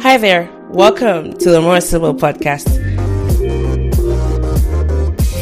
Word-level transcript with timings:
Hi 0.00 0.16
there, 0.16 0.50
welcome 0.70 1.34
to 1.34 1.50
the 1.50 1.60
More 1.60 1.82
Sibyl 1.82 2.14
Podcast. 2.14 2.64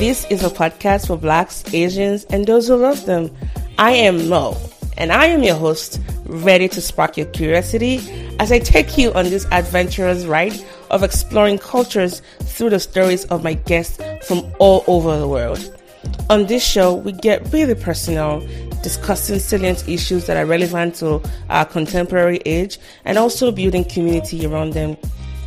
This 0.00 0.24
is 0.28 0.42
a 0.42 0.50
podcast 0.50 1.06
for 1.06 1.16
Blacks, 1.16 1.62
Asians, 1.72 2.24
and 2.24 2.44
those 2.44 2.66
who 2.66 2.74
love 2.74 3.06
them. 3.06 3.30
I 3.78 3.92
am 3.92 4.28
Mo, 4.28 4.56
and 4.98 5.12
I 5.12 5.26
am 5.26 5.44
your 5.44 5.54
host, 5.54 6.00
ready 6.24 6.68
to 6.70 6.80
spark 6.80 7.16
your 7.16 7.26
curiosity 7.26 8.00
as 8.40 8.50
I 8.50 8.58
take 8.58 8.98
you 8.98 9.12
on 9.12 9.26
this 9.26 9.46
adventurous 9.52 10.24
ride 10.24 10.58
of 10.90 11.04
exploring 11.04 11.58
cultures 11.58 12.20
through 12.40 12.70
the 12.70 12.80
stories 12.80 13.26
of 13.26 13.44
my 13.44 13.54
guests 13.54 14.02
from 14.26 14.52
all 14.58 14.82
over 14.88 15.16
the 15.18 15.28
world. 15.28 15.72
On 16.30 16.46
this 16.46 16.64
show, 16.64 16.94
we 16.94 17.12
get 17.12 17.52
really 17.52 17.76
personal, 17.76 18.40
discussing 18.86 19.40
salient 19.40 19.88
issues 19.88 20.26
that 20.26 20.36
are 20.36 20.46
relevant 20.46 20.94
to 20.94 21.20
our 21.50 21.64
contemporary 21.64 22.40
age 22.46 22.78
and 23.04 23.18
also 23.18 23.50
building 23.50 23.84
community 23.84 24.46
around 24.46 24.74
them. 24.74 24.96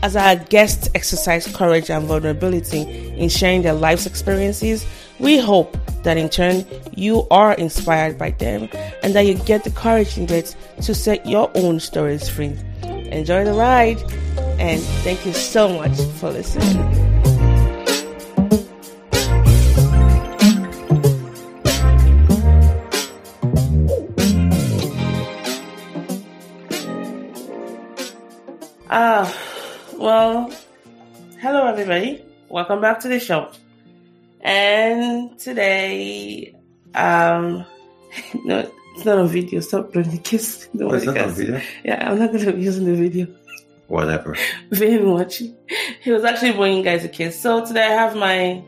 As 0.04 0.18
our 0.18 0.36
guests 0.36 0.90
exercise 0.94 1.48
courage 1.56 1.90
and 1.90 2.06
vulnerability 2.06 2.82
in 3.18 3.30
sharing 3.30 3.62
their 3.62 3.76
life's 3.76 4.06
experiences, 4.06 4.86
we 5.20 5.40
hope 5.40 5.78
that 6.04 6.18
in 6.18 6.28
turn 6.28 6.66
you 6.98 7.26
are 7.32 7.54
inspired 7.54 8.18
by 8.18 8.32
them 8.32 8.68
and 9.04 9.16
that 9.16 9.22
you 9.22 9.36
get 9.36 9.64
the 9.64 9.72
courage 9.72 10.18
needed 10.18 10.54
to 10.82 10.94
set 10.94 11.26
your 11.26 11.50
own 11.56 11.80
stories 11.80 12.28
free. 12.28 12.58
Enjoy 12.84 13.46
the 13.46 13.54
ride 13.54 14.02
and 14.60 14.82
thank 15.06 15.26
you 15.26 15.32
so 15.32 15.70
much 15.70 15.98
for 16.20 16.30
listening. 16.30 17.09
Ah, 28.92 29.32
well, 30.00 30.52
hello 31.40 31.68
everybody. 31.68 32.26
Welcome 32.50 32.82
back 32.82 33.00
to 33.02 33.08
the 33.08 33.20
show. 33.20 33.52
And 34.42 35.38
today, 35.38 36.56
um, 36.96 37.66
no, 38.46 38.72
it's 38.96 39.06
not 39.06 39.20
a 39.20 39.28
video. 39.28 39.60
Stop 39.60 39.94
doing 39.94 40.10
the 40.10 40.18
kiss. 40.18 40.68
Oh, 40.82 40.92
it's 40.92 41.06
not 41.06 41.20
on 41.20 41.30
video? 41.30 41.62
Yeah, 41.84 42.10
I'm 42.10 42.18
not 42.18 42.32
going 42.32 42.44
to 42.44 42.54
be 42.54 42.64
using 42.64 42.86
the 42.86 42.96
video. 42.96 43.28
Whatever. 43.90 44.36
Very 44.72 45.06
much. 45.06 45.44
He 46.02 46.12
was 46.12 46.24
actually 46.24 46.54
bringing 46.54 46.82
guys 46.82 47.06
a 47.06 47.10
kiss. 47.10 47.40
So 47.40 47.64
today 47.64 47.86
I 47.86 47.94
have 47.94 48.16
my 48.16 48.64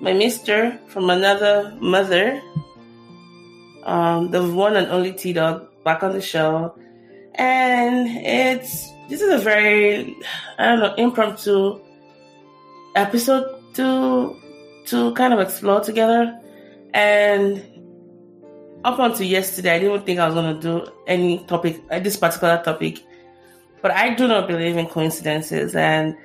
my 0.00 0.12
mister 0.12 0.76
from 0.88 1.08
another 1.08 1.72
mother, 1.80 2.42
um, 3.84 4.32
the 4.32 4.42
one 4.42 4.74
and 4.74 4.88
only 4.88 5.12
TDawg, 5.12 5.68
back 5.84 6.02
on 6.02 6.14
the 6.14 6.20
show. 6.20 6.76
And 7.36 8.08
it's 8.08 8.95
this 9.08 9.20
is 9.22 9.32
a 9.32 9.38
very 9.38 10.16
I 10.58 10.66
don't 10.66 10.80
know 10.80 10.94
impromptu 10.94 11.80
episode 12.94 13.62
to 13.74 14.36
to 14.86 15.12
kind 15.14 15.32
of 15.32 15.40
explore 15.40 15.80
together. 15.80 16.40
And 16.94 17.62
up 18.84 18.98
until 18.98 19.26
yesterday, 19.26 19.74
I 19.74 19.78
didn't 19.80 20.06
think 20.06 20.18
I 20.18 20.26
was 20.26 20.34
going 20.34 20.54
to 20.54 20.60
do 20.60 20.90
any 21.06 21.44
topic, 21.46 21.82
uh, 21.90 21.98
this 21.98 22.16
particular 22.16 22.62
topic. 22.62 23.04
But 23.82 23.90
I 23.90 24.14
do 24.14 24.26
not 24.26 24.48
believe 24.48 24.76
in 24.76 24.86
coincidences. 24.86 25.74
And 25.74 26.16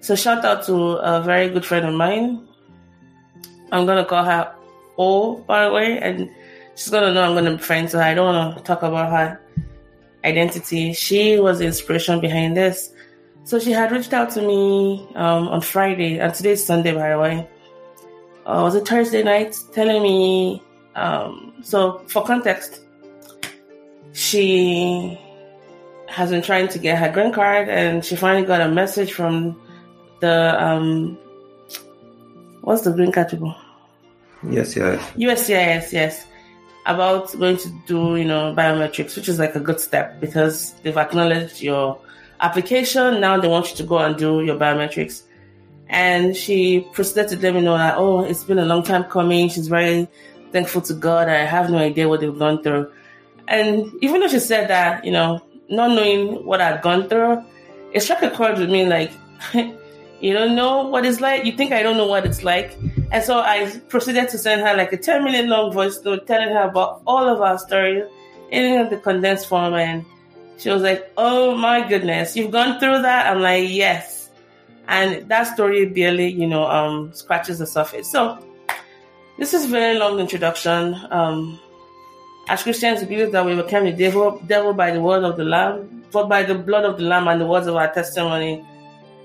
so, 0.00 0.14
shout 0.14 0.44
out 0.44 0.64
to 0.66 0.76
a 0.96 1.22
very 1.22 1.48
good 1.48 1.64
friend 1.64 1.86
of 1.86 1.94
mine. 1.94 2.46
I'm 3.72 3.86
going 3.86 3.98
to 3.98 4.04
call 4.04 4.24
her 4.24 4.54
O, 4.98 5.36
by 5.38 5.64
the 5.64 5.72
way. 5.72 5.98
And 5.98 6.30
she's 6.74 6.90
going 6.90 7.04
to 7.04 7.14
know 7.14 7.22
I'm 7.22 7.32
going 7.32 7.46
to 7.46 7.56
be 7.56 7.62
friends 7.62 7.94
with 7.94 8.02
her. 8.02 8.08
I 8.08 8.14
don't 8.14 8.34
want 8.34 8.58
to 8.58 8.62
talk 8.62 8.82
about 8.82 9.10
her 9.10 9.40
identity. 10.24 10.92
She 10.92 11.38
was 11.38 11.58
the 11.58 11.66
inspiration 11.66 12.20
behind 12.20 12.56
this. 12.56 12.92
So 13.44 13.58
she 13.58 13.72
had 13.72 13.90
reached 13.90 14.12
out 14.12 14.30
to 14.30 14.42
me 14.42 15.06
um, 15.14 15.48
on 15.48 15.60
Friday, 15.60 16.18
and 16.18 16.32
today's 16.32 16.64
Sunday, 16.64 16.92
by 16.94 17.10
the 17.10 17.18
way. 17.18 17.48
Uh, 18.46 18.60
was 18.62 18.74
it 18.74 18.86
Thursday 18.86 19.22
night? 19.22 19.56
Telling 19.72 20.02
me. 20.02 20.62
Um, 20.94 21.54
so 21.62 21.98
for 22.06 22.24
context, 22.24 22.80
she 24.12 25.18
has 26.06 26.30
been 26.30 26.42
trying 26.42 26.68
to 26.68 26.78
get 26.78 26.98
her 26.98 27.10
green 27.10 27.32
card, 27.32 27.68
and 27.68 28.04
she 28.04 28.14
finally 28.14 28.46
got 28.46 28.60
a 28.60 28.68
message 28.68 29.12
from 29.12 29.60
the 30.20 30.62
um, 30.62 31.18
what's 32.60 32.82
the 32.82 32.92
green 32.92 33.10
card 33.10 33.28
people? 33.28 33.54
Yes, 34.48 34.76
yes. 34.76 35.00
USCIS, 35.16 35.92
yes 35.92 36.26
about 36.86 37.32
going 37.38 37.56
to 37.58 37.68
do, 37.86 38.16
you 38.16 38.24
know, 38.24 38.54
biometrics, 38.56 39.16
which 39.16 39.28
is 39.28 39.38
like 39.38 39.54
a 39.54 39.60
good 39.60 39.80
step 39.80 40.20
because 40.20 40.74
they've 40.82 40.96
acknowledged 40.96 41.60
your 41.60 42.00
application. 42.40 43.20
Now 43.20 43.38
they 43.38 43.48
want 43.48 43.70
you 43.70 43.76
to 43.76 43.82
go 43.84 43.98
and 43.98 44.16
do 44.16 44.42
your 44.42 44.56
biometrics. 44.56 45.22
And 45.88 46.36
she 46.36 46.86
proceeded 46.92 47.28
to 47.28 47.38
let 47.38 47.54
me 47.54 47.60
know 47.60 47.76
that, 47.76 47.96
oh, 47.98 48.24
it's 48.24 48.44
been 48.44 48.58
a 48.58 48.64
long 48.64 48.82
time 48.82 49.04
coming. 49.04 49.48
She's 49.48 49.68
very 49.68 50.08
thankful 50.50 50.80
to 50.82 50.94
God. 50.94 51.28
I 51.28 51.44
have 51.44 51.70
no 51.70 51.78
idea 51.78 52.08
what 52.08 52.20
they've 52.20 52.38
gone 52.38 52.62
through. 52.62 52.90
And 53.48 53.92
even 54.00 54.20
though 54.20 54.28
she 54.28 54.40
said 54.40 54.68
that, 54.68 55.04
you 55.04 55.12
know, 55.12 55.40
not 55.68 55.90
knowing 55.90 56.44
what 56.44 56.60
I'd 56.60 56.82
gone 56.82 57.08
through, 57.08 57.44
it 57.92 58.00
struck 58.00 58.22
a 58.22 58.30
chord 58.30 58.58
with 58.58 58.70
me 58.70 58.86
like, 58.86 59.12
you 60.22 60.32
don't 60.32 60.54
know 60.54 60.84
what 60.84 61.04
it's 61.04 61.20
like. 61.20 61.44
You 61.44 61.52
think 61.52 61.72
I 61.72 61.82
don't 61.82 61.96
know 61.96 62.06
what 62.06 62.24
it's 62.24 62.44
like. 62.44 62.78
And 63.10 63.24
so 63.24 63.40
I 63.40 63.68
proceeded 63.88 64.28
to 64.28 64.38
send 64.38 64.62
her 64.62 64.76
like 64.76 64.92
a 64.92 64.96
10 64.96 65.24
minute 65.24 65.46
long 65.46 65.72
voice 65.72 66.00
note 66.04 66.28
telling 66.28 66.48
her 66.48 66.62
about 66.62 67.02
all 67.06 67.28
of 67.28 67.40
our 67.40 67.58
stories 67.58 68.04
in 68.50 68.88
the 68.88 68.98
condensed 68.98 69.48
form. 69.48 69.74
And 69.74 70.04
she 70.58 70.70
was 70.70 70.82
like, 70.82 71.12
Oh 71.16 71.56
my 71.56 71.86
goodness, 71.88 72.36
you've 72.36 72.52
gone 72.52 72.78
through 72.78 73.02
that? 73.02 73.26
I'm 73.26 73.42
like, 73.42 73.68
Yes. 73.68 74.30
And 74.86 75.28
that 75.28 75.44
story 75.44 75.86
barely, 75.86 76.28
you 76.28 76.46
know, 76.46 76.66
um, 76.66 77.12
scratches 77.12 77.58
the 77.58 77.66
surface. 77.66 78.10
So 78.10 78.38
this 79.38 79.54
is 79.54 79.66
very 79.66 79.98
long 79.98 80.20
introduction. 80.20 80.94
Um, 81.10 81.58
as 82.48 82.62
Christians, 82.62 83.00
we 83.00 83.06
believe 83.06 83.32
that 83.32 83.44
we 83.44 83.56
became 83.56 83.84
the 83.84 83.92
devil, 83.92 84.40
devil 84.46 84.72
by 84.72 84.92
the 84.92 85.00
word 85.00 85.24
of 85.24 85.36
the 85.36 85.44
Lamb, 85.44 86.04
but 86.12 86.28
by 86.28 86.44
the 86.44 86.54
blood 86.54 86.84
of 86.84 86.98
the 86.98 87.04
Lamb 87.04 87.26
and 87.26 87.40
the 87.40 87.46
words 87.46 87.66
of 87.66 87.74
our 87.74 87.92
testimony. 87.92 88.64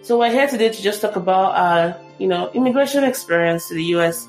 So 0.03 0.17
we're 0.17 0.31
here 0.31 0.47
today 0.47 0.69
to 0.69 0.81
just 0.81 1.01
talk 1.01 1.15
about 1.15 1.55
our, 1.55 1.97
you 2.17 2.27
know, 2.27 2.49
immigration 2.53 3.03
experience 3.03 3.67
to 3.67 3.73
the 3.73 3.83
U.S. 3.95 4.27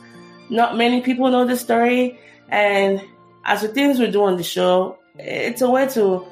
Not 0.51 0.77
many 0.77 1.03
people 1.03 1.31
know 1.31 1.47
this 1.47 1.61
story, 1.61 2.19
and 2.49 3.01
as 3.45 3.63
the 3.63 3.69
things 3.69 3.99
we 3.99 4.11
do 4.11 4.25
on 4.25 4.37
the 4.37 4.43
show, 4.43 4.99
it's 5.19 5.63
a 5.63 5.71
way 5.71 5.87
to 5.91 6.27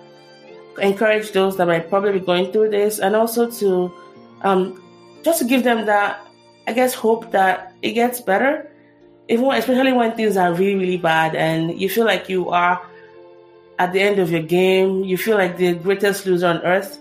encourage 0.81 1.33
those 1.33 1.57
that 1.59 1.67
might 1.67 1.89
probably 1.89 2.13
be 2.19 2.21
going 2.21 2.51
through 2.51 2.71
this, 2.71 2.99
and 2.99 3.15
also 3.15 3.49
to 3.51 3.93
um, 4.43 4.83
just 5.23 5.39
to 5.41 5.45
give 5.45 5.63
them 5.63 5.87
that, 5.87 6.27
I 6.67 6.73
guess, 6.73 6.95
hope 6.95 7.31
that 7.31 7.73
it 7.83 7.93
gets 7.93 8.21
better. 8.21 8.71
Even 9.29 9.51
especially 9.53 9.93
when 9.93 10.17
things 10.17 10.37
are 10.37 10.53
really, 10.55 10.75
really 10.77 10.97
bad, 10.97 11.37
and 11.37 11.79
you 11.81 11.89
feel 11.89 12.07
like 12.07 12.29
you 12.29 12.49
are 12.49 12.85
at 13.79 13.93
the 13.93 14.01
end 14.01 14.19
of 14.19 14.31
your 14.31 14.43
game, 14.43 15.05
you 15.05 15.17
feel 15.17 15.37
like 15.37 15.57
the 15.57 15.75
greatest 15.75 16.27
loser 16.27 16.49
on 16.49 16.63
earth 16.63 16.99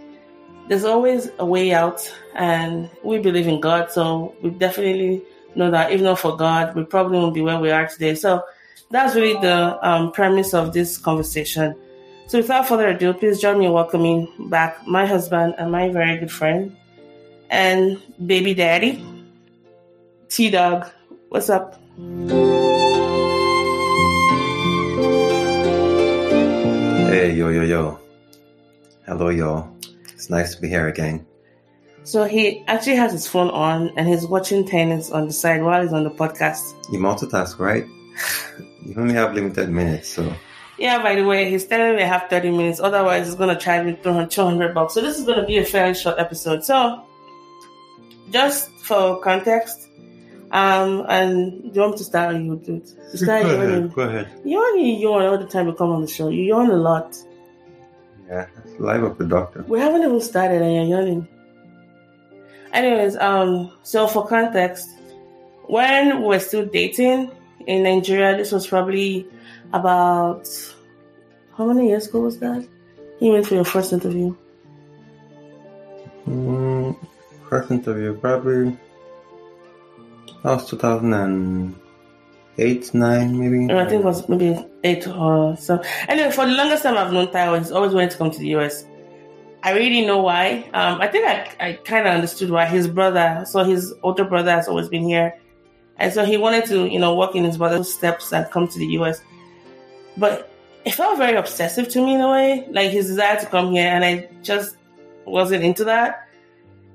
there's 0.68 0.84
always 0.84 1.30
a 1.40 1.46
way 1.46 1.74
out, 1.74 2.12
and 2.36 2.90
we 3.04 3.20
believe 3.20 3.48
in 3.48 3.60
God, 3.60 3.92
so 3.92 4.36
we 4.42 4.50
definitely 4.50 5.24
know 5.56 5.72
that 5.72 5.92
if 5.92 6.02
not 6.02 6.20
for 6.20 6.36
God, 6.36 6.76
we 6.76 6.84
probably 6.84 7.18
won't 7.18 7.34
be 7.34 7.42
where 7.42 7.60
we 7.60 7.72
are 7.72 7.88
today. 7.88 8.16
So 8.16 8.44
that's 8.90 9.16
really 9.16 9.40
the 9.40 9.78
um, 9.88 10.12
premise 10.12 10.54
of 10.54 10.74
this 10.74 10.98
conversation. 10.98 11.76
So 12.28 12.40
without 12.40 12.68
further 12.68 12.90
ado, 12.90 13.14
please 13.14 13.40
join 13.40 13.60
me 13.60 13.68
in 13.68 13.74
welcoming 13.74 14.28
back 14.50 14.86
my 14.88 15.06
husband 15.06 15.56
and 15.58 15.72
my 15.72 15.90
very 15.90 16.18
good 16.18 16.32
friend 16.32 16.76
and 17.50 18.02
baby 18.26 18.54
daddy, 18.56 19.06
TDawg. 20.30 20.92
What's 21.30 21.50
up? 21.50 21.80
Hey, 27.08 27.34
yo, 27.34 27.50
yo, 27.50 27.62
yo. 27.62 28.00
Hello, 29.06 29.30
y'all. 29.30 29.76
It's 30.26 30.32
nice 30.32 30.56
to 30.56 30.62
be 30.62 30.68
here 30.68 30.88
again. 30.88 31.24
So 32.04 32.24
he 32.24 32.64
actually 32.66 32.96
has 32.96 33.12
his 33.12 33.28
phone 33.28 33.52
on 33.52 33.92
and 33.96 34.08
he's 34.08 34.26
watching 34.26 34.66
tennis 34.66 35.12
on 35.12 35.28
the 35.28 35.34
side 35.34 35.62
while 35.62 35.84
he's 35.84 35.94
on 35.94 36.04
the 36.04 36.10
podcast. 36.10 36.74
You 36.92 36.98
multitask, 36.98 37.60
right? 37.60 37.86
you 38.84 38.96
only 38.98 39.14
have 39.14 39.36
limited 39.36 39.70
minutes, 39.70 40.10
so. 40.10 40.34
Yeah, 40.80 41.04
by 41.04 41.14
the 41.14 41.26
way, 41.26 41.48
he's 41.48 41.68
telling 41.68 41.96
me 41.96 42.02
I 42.02 42.08
have 42.08 42.28
30 42.28 42.50
minutes. 42.50 42.80
Otherwise, 42.80 43.28
he's 43.28 43.36
going 43.36 43.56
to 43.56 43.62
charge 43.64 43.86
me 43.86 44.00
200 44.02 44.74
bucks. 44.74 44.96
So 44.96 45.02
this 45.02 45.20
is 45.20 45.26
going 45.26 45.40
to 45.40 45.46
be 45.46 45.60
a 45.60 45.64
fairly 45.64 45.94
short 45.94 46.18
episode. 46.18 46.64
So, 46.64 47.06
just 48.32 48.72
for 48.82 49.22
context, 49.22 49.90
um, 50.50 51.06
and 51.08 51.62
do 51.62 51.70
you 51.72 51.82
want 51.82 51.92
me 51.92 51.98
to 52.00 52.04
start 52.04 52.34
or 52.34 52.40
you 52.40 52.56
do 52.66 52.78
it? 52.78 52.88
Start 53.16 53.44
go 53.44 53.62
ahead, 53.62 53.94
go 53.94 54.02
ahead. 54.02 54.42
You 54.44 54.58
only 54.58 54.96
yawn 54.96 55.22
all 55.22 55.38
the 55.38 55.46
time 55.46 55.68
you 55.68 55.74
come 55.74 55.92
on 55.92 56.02
the 56.02 56.08
show. 56.08 56.30
You 56.30 56.46
yawn 56.46 56.72
a 56.72 56.78
lot. 56.78 57.16
Yeah, 58.28 58.48
it's 58.64 58.80
live 58.80 59.04
of 59.04 59.18
the 59.18 59.26
doctor. 59.26 59.64
We 59.68 59.80
haven't 59.80 60.04
even 60.04 60.22
started 60.22 60.62
and 60.62 60.90
you're 60.90 61.00
yawning. 61.00 61.28
Anyways, 62.74 63.16
um, 63.18 63.72
so 63.84 64.08
for 64.08 64.28
context, 64.28 64.90
when 65.68 66.22
we 66.22 66.28
were 66.28 66.40
still 66.40 66.66
dating 66.66 67.32
in 67.68 67.84
Nigeria, 67.84 68.36
this 68.36 68.52
was 68.52 68.68
probably 68.68 69.28
about 69.74 70.48
how 71.58 71.66
many 71.66 71.90
years 71.90 72.08
ago 72.08 72.22
was 72.22 72.40
that? 72.40 72.68
You 73.20 73.32
went 73.32 73.48
for 73.48 73.56
your 73.56 73.66
first 73.66 73.94
interview. 73.94 74.36
Mm, 76.28 76.98
first 77.50 77.72
interview, 77.72 78.18
probably 78.18 78.78
that 80.44 80.52
was 80.52 80.70
2008, 82.58 82.94
9 82.94 83.40
maybe. 83.40 83.74
I 83.74 83.86
think 83.86 84.02
it 84.02 84.06
was 84.06 84.28
maybe 84.30 84.66
eight 84.84 85.08
or 85.08 85.58
so. 85.58 85.82
Anyway, 86.08 86.32
for 86.32 86.46
the 86.46 86.54
longest 86.54 86.84
time 86.84 86.98
I've 86.98 87.12
known 87.12 87.28
Taiwo, 87.28 87.60
he's 87.60 87.72
always 87.72 87.94
wanted 87.94 88.12
to 88.12 88.18
come 88.18 88.32
to 88.32 88.40
the 88.40 88.56
US. 88.56 88.86
I 89.64 89.74
really 89.74 90.06
know 90.06 90.20
why. 90.20 90.70
Um, 90.74 91.02
I 91.02 91.08
think 91.08 91.26
I, 91.26 91.52
I 91.60 91.74
kind 91.74 92.08
of 92.08 92.14
understood 92.14 92.52
why. 92.52 92.66
His 92.66 92.88
brother, 92.88 93.44
so 93.48 93.64
his 93.64 93.94
older 94.04 94.24
brother 94.24 94.52
has 94.52 94.68
always 94.68 94.88
been 94.88 95.04
here. 95.04 95.34
And 95.98 96.14
so 96.14 96.24
he 96.24 96.38
wanted 96.38 96.66
to, 96.68 96.88
you 96.88 97.00
know, 97.00 97.14
walk 97.16 97.36
in 97.36 97.44
his 97.44 97.58
brother's 97.58 97.92
steps 97.92 98.32
and 98.32 98.50
come 98.52 98.68
to 98.68 98.80
the 98.80 98.86
US. 99.00 99.22
But 100.18 100.52
it 100.86 100.94
felt 100.94 101.18
very 101.18 101.36
obsessive 101.36 101.90
to 101.90 102.06
me 102.06 102.16
in 102.16 102.22
a 102.22 102.30
way, 102.30 102.68
like 102.72 102.92
his 102.92 103.08
desire 103.08 103.40
to 103.40 103.46
come 103.48 103.72
here. 103.72 103.88
And 103.88 104.06
I 104.06 104.30
just 104.44 104.78
wasn't 105.26 105.64
into 105.64 105.84
that. 105.86 106.30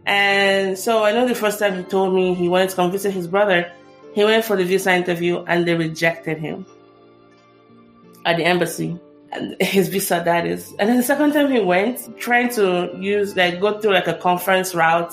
And 0.06 0.78
so 0.78 1.04
I 1.04 1.12
know 1.12 1.26
the 1.26 1.34
first 1.34 1.58
time 1.58 1.76
he 1.76 1.82
told 1.82 2.14
me 2.14 2.34
he 2.34 2.48
wanted 2.48 2.70
to 2.70 2.76
come 2.76 2.90
visit 2.90 3.12
his 3.12 3.26
brother, 3.26 3.70
he 4.12 4.24
went 4.24 4.44
for 4.44 4.56
the 4.56 4.64
visa 4.64 4.92
interview 4.92 5.44
and 5.46 5.66
they 5.66 5.74
rejected 5.74 6.38
him 6.38 6.66
at 8.24 8.36
the 8.36 8.44
embassy. 8.44 8.98
And 9.32 9.56
his 9.60 9.88
visa, 9.88 10.22
that 10.24 10.44
is. 10.44 10.74
And 10.78 10.88
then 10.88 10.96
the 10.96 11.02
second 11.04 11.32
time 11.32 11.50
he 11.52 11.60
went, 11.60 12.18
trying 12.18 12.48
to 12.54 12.96
use, 12.98 13.36
like, 13.36 13.60
go 13.60 13.78
through 13.78 13.92
like 13.92 14.08
a 14.08 14.14
conference 14.14 14.74
route 14.74 15.12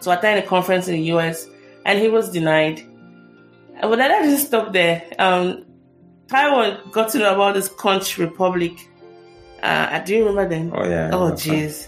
to 0.00 0.10
attend 0.10 0.44
a 0.44 0.46
conference 0.46 0.88
in 0.88 0.94
the 0.94 1.04
US, 1.12 1.48
and 1.86 2.00
he 2.00 2.08
was 2.08 2.28
denied. 2.30 2.80
And 2.80 3.82
but 3.82 3.96
that 3.96 4.08
didn't 4.08 4.38
stop 4.38 4.72
there. 4.72 5.04
Um, 5.18 5.64
Taiwo 6.26 6.90
got 6.90 7.10
to 7.10 7.18
know 7.18 7.34
about 7.34 7.54
this 7.54 7.68
Conch 7.68 8.18
Republic. 8.18 8.72
Uh, 9.62 10.00
do 10.00 10.16
you 10.16 10.26
remember 10.26 10.48
then? 10.48 10.72
Oh, 10.74 10.84
yeah. 10.84 11.10
Oh, 11.12 11.30
jeez. 11.30 11.86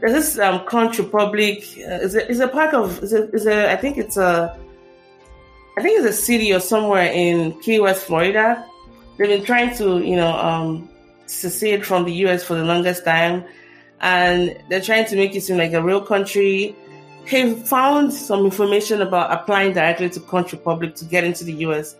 There's 0.00 0.12
this 0.12 0.38
um, 0.40 0.66
Conch 0.66 0.98
Republic. 0.98 1.58
Uh, 1.78 2.02
it's, 2.02 2.14
a, 2.14 2.28
it's 2.28 2.40
a 2.40 2.48
part 2.48 2.74
of, 2.74 3.00
it's 3.04 3.12
a, 3.12 3.22
it's 3.30 3.46
a, 3.46 3.70
I 3.70 3.76
think 3.76 3.98
it's 3.98 4.16
a, 4.16 4.58
I 5.76 5.82
think 5.82 5.98
it's 5.98 6.18
a 6.18 6.22
city 6.22 6.52
or 6.52 6.60
somewhere 6.60 7.10
in 7.10 7.58
Key 7.60 7.80
West, 7.80 8.06
Florida. 8.06 8.64
They've 9.18 9.28
been 9.28 9.44
trying 9.44 9.76
to, 9.76 9.98
you 10.00 10.16
know, 10.16 10.32
um, 10.32 10.88
secede 11.26 11.84
from 11.84 12.04
the 12.04 12.12
US 12.26 12.44
for 12.44 12.54
the 12.54 12.64
longest 12.64 13.04
time. 13.04 13.44
And 14.00 14.56
they're 14.68 14.80
trying 14.80 15.06
to 15.06 15.16
make 15.16 15.34
it 15.34 15.42
seem 15.42 15.56
like 15.56 15.72
a 15.72 15.82
real 15.82 16.00
country. 16.00 16.76
He 17.26 17.54
found 17.54 18.12
some 18.12 18.44
information 18.44 19.02
about 19.02 19.32
applying 19.32 19.72
directly 19.72 20.10
to 20.10 20.20
Conch 20.20 20.52
Republic 20.52 20.94
to 20.96 21.04
get 21.04 21.24
into 21.24 21.42
the 21.42 21.54
US. 21.66 21.96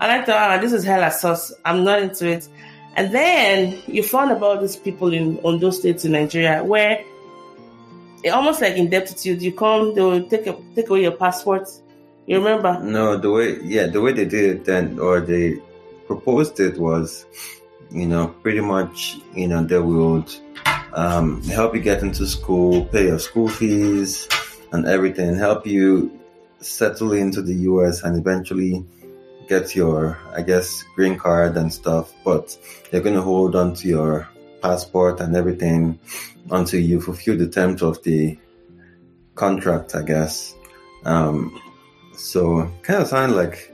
And 0.00 0.10
I 0.10 0.24
thought, 0.24 0.58
oh, 0.58 0.60
this 0.62 0.72
is 0.72 0.84
hella 0.84 1.10
sus. 1.10 1.52
I'm 1.64 1.84
not 1.84 2.00
into 2.02 2.28
it. 2.28 2.48
And 2.96 3.14
then 3.14 3.78
you 3.86 4.02
found 4.02 4.32
about 4.32 4.60
these 4.60 4.76
people 4.76 5.12
in 5.12 5.38
on 5.38 5.58
those 5.58 5.78
states 5.78 6.04
in 6.04 6.12
Nigeria 6.12 6.62
where 6.62 7.04
it 8.22 8.30
almost 8.30 8.60
like 8.60 8.74
in 8.74 8.86
ineptitude. 8.86 9.42
You 9.42 9.52
come, 9.52 9.94
they 9.94 10.00
will 10.00 10.22
take 10.28 10.46
a, 10.46 10.56
take 10.74 10.88
away 10.88 11.02
your 11.02 11.12
passport. 11.12 11.68
You 12.32 12.38
remember? 12.38 12.80
No, 12.82 13.18
the 13.18 13.30
way 13.30 13.60
yeah, 13.60 13.88
the 13.88 14.00
way 14.00 14.14
they 14.14 14.24
did 14.24 14.44
it 14.56 14.64
then, 14.64 14.98
or 14.98 15.20
they 15.20 15.60
proposed 16.06 16.60
it 16.60 16.78
was, 16.78 17.26
you 17.90 18.06
know, 18.06 18.28
pretty 18.42 18.60
much, 18.60 19.18
you 19.34 19.48
know, 19.48 19.62
they 19.62 19.78
would 19.78 20.34
um, 20.94 21.42
help 21.42 21.74
you 21.74 21.82
get 21.82 22.00
into 22.00 22.26
school, 22.26 22.86
pay 22.86 23.08
your 23.08 23.18
school 23.18 23.50
fees 23.50 24.26
and 24.72 24.86
everything, 24.86 25.36
help 25.36 25.66
you 25.66 26.18
settle 26.60 27.12
into 27.12 27.42
the 27.42 27.52
US 27.68 28.02
and 28.02 28.16
eventually 28.16 28.82
get 29.46 29.76
your, 29.76 30.18
I 30.34 30.40
guess, 30.40 30.84
green 30.96 31.18
card 31.18 31.58
and 31.58 31.70
stuff. 31.70 32.14
But 32.24 32.56
they're 32.90 33.02
going 33.02 33.16
to 33.16 33.20
hold 33.20 33.54
on 33.54 33.74
to 33.74 33.88
your 33.88 34.26
passport 34.62 35.20
and 35.20 35.36
everything 35.36 35.98
until 36.50 36.80
you 36.80 36.98
fulfill 36.98 37.36
the 37.36 37.50
terms 37.50 37.82
of 37.82 38.02
the 38.04 38.38
contract, 39.34 39.94
I 39.94 40.00
guess. 40.00 40.54
Um, 41.04 41.60
so 42.14 42.70
kind 42.82 43.02
of 43.02 43.08
sound 43.08 43.36
like 43.36 43.72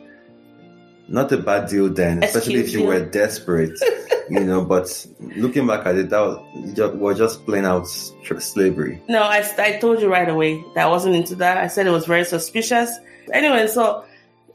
not 1.09 1.33
a 1.33 1.39
bad 1.39 1.69
deal 1.69 1.89
then, 1.89 2.23
especially 2.23 2.57
if 2.57 2.73
you 2.73 2.85
were 2.85 3.05
desperate, 3.05 3.79
you 4.31 4.41
know. 4.41 4.65
But 4.65 5.07
looking 5.37 5.67
back 5.67 5.87
at 5.87 5.97
it, 5.97 6.11
that 6.11 6.21
was, 6.21 6.95
was 6.95 7.19
just 7.19 7.45
plain 7.47 7.65
out 7.65 7.87
slavery. 7.87 9.03
No, 9.09 9.23
I, 9.23 9.49
I 9.59 9.79
told 9.79 10.01
you 10.01 10.11
right 10.11 10.29
away 10.29 10.63
that 10.75 10.87
I 10.87 10.89
wasn't 10.89 11.17
into 11.17 11.35
that. 11.37 11.57
I 11.57 11.67
said 11.67 11.87
it 11.87 11.91
was 11.91 12.07
very 12.07 12.25
suspicious. 12.25 12.97
Anyway, 13.33 13.67
so 13.69 14.05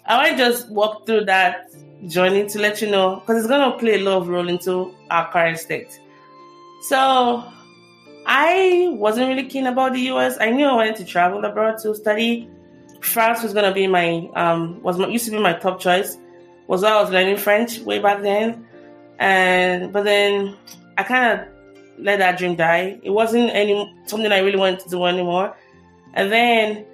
I 0.05 0.17
might 0.17 0.37
just 0.37 0.69
walk 0.69 1.05
through 1.05 1.25
that 1.25 1.71
journey 2.07 2.47
to 2.49 2.59
let 2.59 2.81
you 2.81 2.89
know 2.91 3.17
because 3.17 3.39
it's 3.39 3.47
going 3.47 3.71
to 3.71 3.77
play 3.77 3.95
a 3.95 4.03
lot 4.03 4.17
of 4.17 4.27
role 4.27 4.47
into 4.47 4.93
our 5.09 5.31
current 5.31 5.57
state. 5.57 5.99
So 6.83 7.43
I 8.25 8.89
wasn't 8.91 9.29
really 9.29 9.47
keen 9.47 9.67
about 9.67 9.93
the 9.93 10.01
US. 10.11 10.37
I 10.39 10.49
knew 10.49 10.65
I 10.65 10.73
wanted 10.73 10.97
to 10.97 11.05
travel 11.05 11.43
abroad 11.45 11.77
to 11.79 11.95
study. 11.95 12.49
France 13.03 13.43
was 13.43 13.53
to 13.53 13.71
be 13.73 13.87
my 13.87 14.29
um 14.35 14.81
was 14.81 14.97
my, 14.97 15.07
used 15.07 15.25
to 15.25 15.31
be 15.31 15.39
my 15.39 15.53
top 15.53 15.79
choice 15.79 16.17
was 16.67 16.83
I 16.83 16.99
was 17.01 17.11
learning 17.11 17.37
French 17.37 17.79
way 17.79 17.99
back 17.99 18.21
then. 18.21 18.65
And 19.19 19.93
but 19.93 20.03
then 20.03 20.55
I 20.97 21.03
kind 21.03 21.39
of 21.39 21.47
let 21.99 22.19
that 22.19 22.37
dream 22.37 22.55
die. 22.55 22.99
It 23.03 23.11
wasn't 23.11 23.51
any 23.53 23.93
something 24.05 24.31
I 24.31 24.39
really 24.39 24.57
wanted 24.57 24.79
to 24.81 24.89
do 24.89 25.05
anymore. 25.05 25.55
And 26.13 26.31
then 26.31 26.85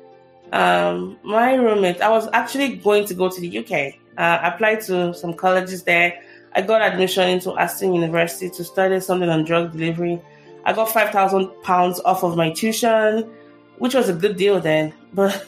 um, 0.51 1.17
my 1.23 1.53
roommate, 1.53 2.01
I 2.01 2.09
was 2.09 2.27
actually 2.33 2.75
going 2.77 3.06
to 3.06 3.13
go 3.13 3.29
to 3.29 3.41
the 3.41 3.59
UK. 3.59 3.95
Uh, 4.17 4.39
applied 4.44 4.81
to 4.81 5.13
some 5.13 5.33
colleges 5.33 5.83
there. 5.83 6.21
I 6.53 6.61
got 6.61 6.81
admission 6.81 7.29
into 7.29 7.57
Aston 7.57 7.94
University 7.94 8.50
to 8.50 8.63
study 8.63 9.00
something 9.00 9.29
on 9.29 9.45
drug 9.45 9.71
delivery. 9.71 10.21
I 10.65 10.73
got 10.73 10.89
five 10.89 11.11
thousand 11.11 11.50
pounds 11.63 12.01
off 12.01 12.23
of 12.23 12.35
my 12.35 12.51
tuition, 12.51 13.29
which 13.77 13.94
was 13.94 14.09
a 14.09 14.13
good 14.13 14.35
deal 14.35 14.59
then. 14.59 14.94
But 15.13 15.45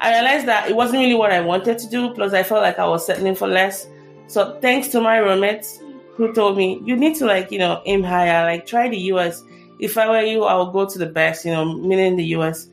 I 0.00 0.14
realized 0.14 0.46
that 0.46 0.68
it 0.68 0.74
wasn't 0.74 1.00
really 1.00 1.14
what 1.14 1.30
I 1.30 1.40
wanted 1.40 1.78
to 1.78 1.88
do. 1.88 2.14
Plus, 2.14 2.32
I 2.32 2.42
felt 2.42 2.62
like 2.62 2.78
I 2.78 2.86
was 2.86 3.06
settling 3.06 3.34
for 3.34 3.46
less. 3.46 3.86
So, 4.28 4.58
thanks 4.60 4.88
to 4.88 5.00
my 5.00 5.18
roommate 5.18 5.66
who 6.14 6.32
told 6.32 6.56
me, 6.56 6.80
you 6.84 6.96
need 6.96 7.16
to, 7.16 7.26
like, 7.26 7.50
you 7.50 7.58
know, 7.58 7.82
aim 7.86 8.02
higher, 8.02 8.44
like, 8.44 8.66
try 8.66 8.88
the 8.88 8.98
US. 9.12 9.42
If 9.78 9.98
I 9.98 10.08
were 10.08 10.22
you, 10.22 10.44
I 10.44 10.54
would 10.56 10.72
go 10.72 10.88
to 10.88 10.98
the 10.98 11.06
best, 11.06 11.44
you 11.44 11.52
know, 11.52 11.64
meaning 11.64 12.16
the 12.16 12.24
US. 12.36 12.68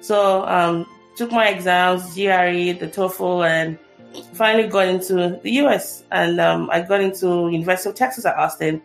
So, 0.00 0.44
um, 0.46 0.86
took 1.16 1.30
my 1.30 1.48
exams, 1.48 2.14
GRE, 2.14 2.78
the 2.78 2.88
TOEFL, 2.88 3.48
and 3.48 3.78
finally 4.32 4.68
got 4.68 4.88
into 4.88 5.38
the 5.42 5.50
US. 5.62 6.02
And 6.10 6.40
um, 6.40 6.68
I 6.70 6.80
got 6.80 7.00
into 7.00 7.48
University 7.48 7.90
of 7.90 7.94
Texas 7.94 8.24
at 8.24 8.36
Austin. 8.36 8.82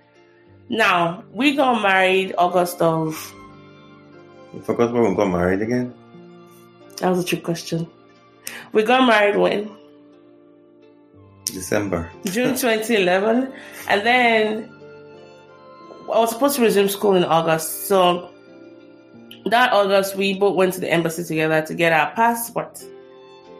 Now, 0.70 1.24
we 1.32 1.56
got 1.56 1.82
married 1.82 2.36
August 2.38 2.82
of. 2.82 3.34
You 4.54 4.62
forgot 4.62 4.94
when 4.94 5.10
we 5.10 5.16
got 5.16 5.30
married 5.30 5.62
again? 5.62 5.94
That 6.98 7.10
was 7.10 7.20
a 7.20 7.24
trick 7.24 7.44
question. 7.44 7.88
We 8.74 8.84
got 8.84 9.06
married 9.08 9.38
when? 9.38 9.70
December. 11.46 12.12
June 12.25 12.56
2011. 12.56 13.54
and 13.89 14.06
then 14.06 14.70
I 16.13 16.20
was 16.20 16.32
supposed 16.32 16.56
to 16.56 16.62
resume 16.62 16.89
school 16.89 17.16
in 17.16 17.24
August. 17.24 17.88
So 17.88 18.30
that 19.46 19.74
August, 19.74 20.16
we 20.16 20.34
both 20.38 20.56
went 20.56 20.74
to 20.74 20.80
the 20.80 20.92
embassy 20.92 21.24
together 21.24 21.62
to 21.63 21.74
get 21.74 21.94
our 21.94 22.12
passport, 22.12 22.84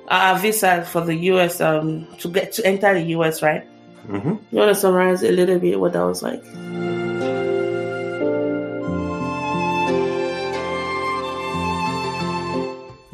our 0.08 0.38
visa 0.40 0.84
for 0.86 1.02
the 1.02 1.16
US, 1.16 1.62
um, 1.62 2.08
to 2.20 2.30
get 2.30 2.54
to 2.54 2.66
enter 2.66 2.94
the 2.94 3.04
US, 3.18 3.42
right? 3.42 3.66
Mm-hmm. 4.08 4.30
You 4.30 4.58
want 4.58 4.70
to 4.70 4.76
summarize 4.76 5.24
a 5.24 5.32
little 5.32 5.60
bit 5.60 5.80
what 5.80 5.94
that 5.94 6.04
was 6.04 6.24
like? 6.24 6.44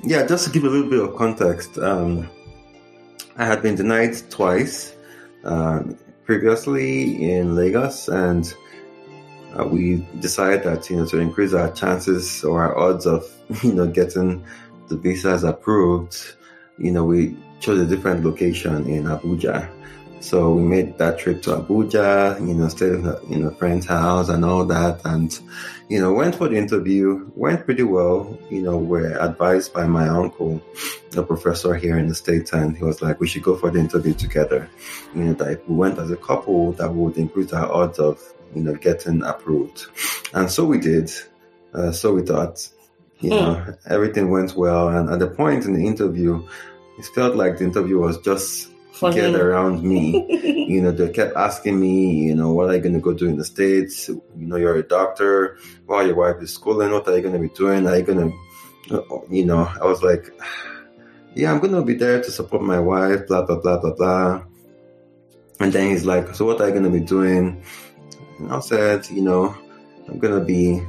Yeah, 0.06 0.26
just 0.26 0.46
to 0.46 0.52
give 0.52 0.66
a 0.66 0.70
little 0.70 0.90
bit 0.90 1.00
of 1.00 1.16
context, 1.16 1.78
um, 1.78 2.30
I 3.38 3.46
had 3.46 3.62
been 3.62 3.76
denied 3.76 4.16
twice 4.30 4.94
uh, 5.46 5.82
previously 6.26 7.32
in 7.32 7.56
Lagos, 7.56 8.10
and 8.10 8.54
uh, 9.58 9.66
we 9.66 10.06
decided 10.20 10.64
that 10.64 10.90
you 10.90 10.98
know 10.98 11.06
to 11.06 11.20
increase 11.20 11.54
our 11.54 11.72
chances 11.72 12.44
or 12.44 12.62
our 12.62 12.78
odds 12.78 13.06
of 13.06 13.24
you 13.64 13.72
know 13.72 13.88
getting 13.88 14.44
the 14.90 14.98
visas 14.98 15.46
approved, 15.46 16.36
you 16.78 16.92
know 16.92 17.06
we 17.06 17.38
chose 17.62 17.80
a 17.80 17.86
different 17.86 18.26
location 18.26 18.86
in 18.86 19.06
Abuja. 19.06 19.70
So 20.24 20.54
we 20.54 20.64
made 20.64 20.98
that 21.00 21.20
trip 21.20 21.42
to 21.44 21.58
Abuja, 21.58 22.40
you 22.40 22.54
know, 22.54 22.70
stayed 22.70 23.04
in 23.30 23.46
a 23.46 23.52
friend's 23.52 23.86
house 23.86 24.30
and 24.30 24.46
all 24.46 24.64
that. 24.66 25.02
And, 25.04 25.38
you 25.90 26.00
know, 26.00 26.14
went 26.14 26.36
for 26.36 26.48
the 26.48 26.56
interview, 26.56 27.30
went 27.36 27.66
pretty 27.66 27.84
well. 27.84 28.40
You 28.50 28.62
know, 28.62 28.78
we're 28.78 29.20
advised 29.20 29.74
by 29.74 29.86
my 29.86 30.08
uncle, 30.08 30.64
a 31.18 31.24
professor 31.24 31.76
here 31.76 31.98
in 31.98 32.08
the 32.08 32.16
States, 32.16 32.54
and 32.54 32.76
he 32.78 32.86
was 32.86 33.02
like, 33.02 33.20
we 33.20 33.28
should 33.28 33.44
go 33.44 33.58
for 33.58 33.70
the 33.70 33.80
interview 33.80 34.14
together. 34.14 34.70
You 35.14 35.26
know, 35.26 35.34
that 35.34 35.52
if 35.52 35.68
we 35.68 35.76
went 35.76 36.00
as 36.00 36.10
a 36.10 36.16
couple, 36.16 36.72
that 36.74 36.94
would 36.94 37.18
increase 37.18 37.52
our 37.52 37.70
odds 37.70 38.00
of, 38.00 38.24
you 38.56 38.64
know, 38.64 38.76
getting 38.76 39.24
approved. 39.24 39.88
And 40.34 40.50
so 40.50 40.64
we 40.64 40.80
did. 40.80 41.12
Uh, 41.74 41.92
so 41.92 42.14
we 42.14 42.22
thought, 42.22 42.66
you 43.20 43.30
mm. 43.30 43.40
know, 43.40 43.76
everything 43.90 44.32
went 44.32 44.56
well. 44.56 44.88
And 44.88 45.10
at 45.10 45.20
the 45.20 45.28
point 45.28 45.66
in 45.66 45.74
the 45.74 45.86
interview, 45.86 46.48
it 46.98 47.06
felt 47.14 47.36
like 47.36 47.58
the 47.58 47.66
interview 47.66 48.00
was 48.00 48.20
just 48.20 48.70
For 48.94 49.12
get 49.12 49.34
around 49.34 49.84
me. 49.84 50.26
you 50.70 50.82
know, 50.82 50.92
they 50.92 51.10
kept 51.10 51.36
asking 51.36 51.80
me, 51.80 52.26
you 52.26 52.36
know, 52.36 52.54
what 52.54 52.70
are 52.70 52.76
you 52.76 52.82
going 52.82 52.94
to 52.94 53.00
go 53.00 53.14
do 53.14 53.28
in 53.28 53.38
the 53.38 53.44
States? 53.44 54.08
You 54.08 54.22
know, 54.36 54.56
you're 54.56 54.76
a 54.76 54.84
doctor. 54.84 55.58
Well, 55.88 56.06
your 56.06 56.16
wife 56.16 56.42
is 56.42 56.54
schooling, 56.54 56.92
what 56.92 57.08
are 57.08 57.16
you 57.16 57.22
going 57.22 57.34
to 57.34 57.40
be 57.40 57.50
doing? 57.50 57.88
Are 57.88 57.98
you 57.98 58.04
going 58.04 58.32
to, 58.32 59.26
you 59.30 59.46
know, 59.46 59.68
I 59.82 59.86
was 59.86 60.04
like, 60.04 60.30
yeah, 61.36 61.52
I'm 61.52 61.60
going 61.60 61.74
to 61.74 61.82
be 61.82 61.96
there 61.96 62.22
to 62.22 62.32
support 62.32 62.62
my 62.62 62.80
wife, 62.80 63.28
blah, 63.28 63.42
blah, 63.42 63.60
blah, 63.60 63.80
blah, 63.80 63.94
blah. 63.96 64.44
And 65.60 65.74
then 65.74 65.90
he's 65.90 66.06
like, 66.06 66.36
so 66.36 66.46
what 66.46 66.62
are 66.62 66.68
you 66.68 66.74
going 66.74 66.84
to 66.84 66.90
be 66.90 67.00
doing? 67.00 67.64
And 68.38 68.52
I 68.52 68.60
said, 68.60 69.10
you 69.10 69.22
know, 69.22 69.56
I'm 70.08 70.20
going 70.20 70.40
to 70.40 70.46
be, 70.46 70.84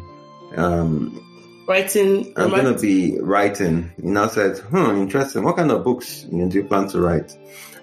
um, 0.57 1.21
Writing. 1.67 2.35
I'm 2.37 2.51
going 2.51 2.75
to 2.75 2.79
be 2.79 3.19
writing. 3.21 3.91
You 3.97 4.11
know, 4.11 4.25
I 4.25 4.29
said, 4.29 4.59
hmm, 4.59 4.97
interesting. 4.97 5.45
What 5.45 5.57
kind 5.57 5.71
of 5.71 5.83
books 5.83 6.27
you 6.31 6.39
know, 6.39 6.51
do 6.51 6.59
you 6.59 6.65
plan 6.65 6.89
to 6.89 7.01
write? 7.01 7.35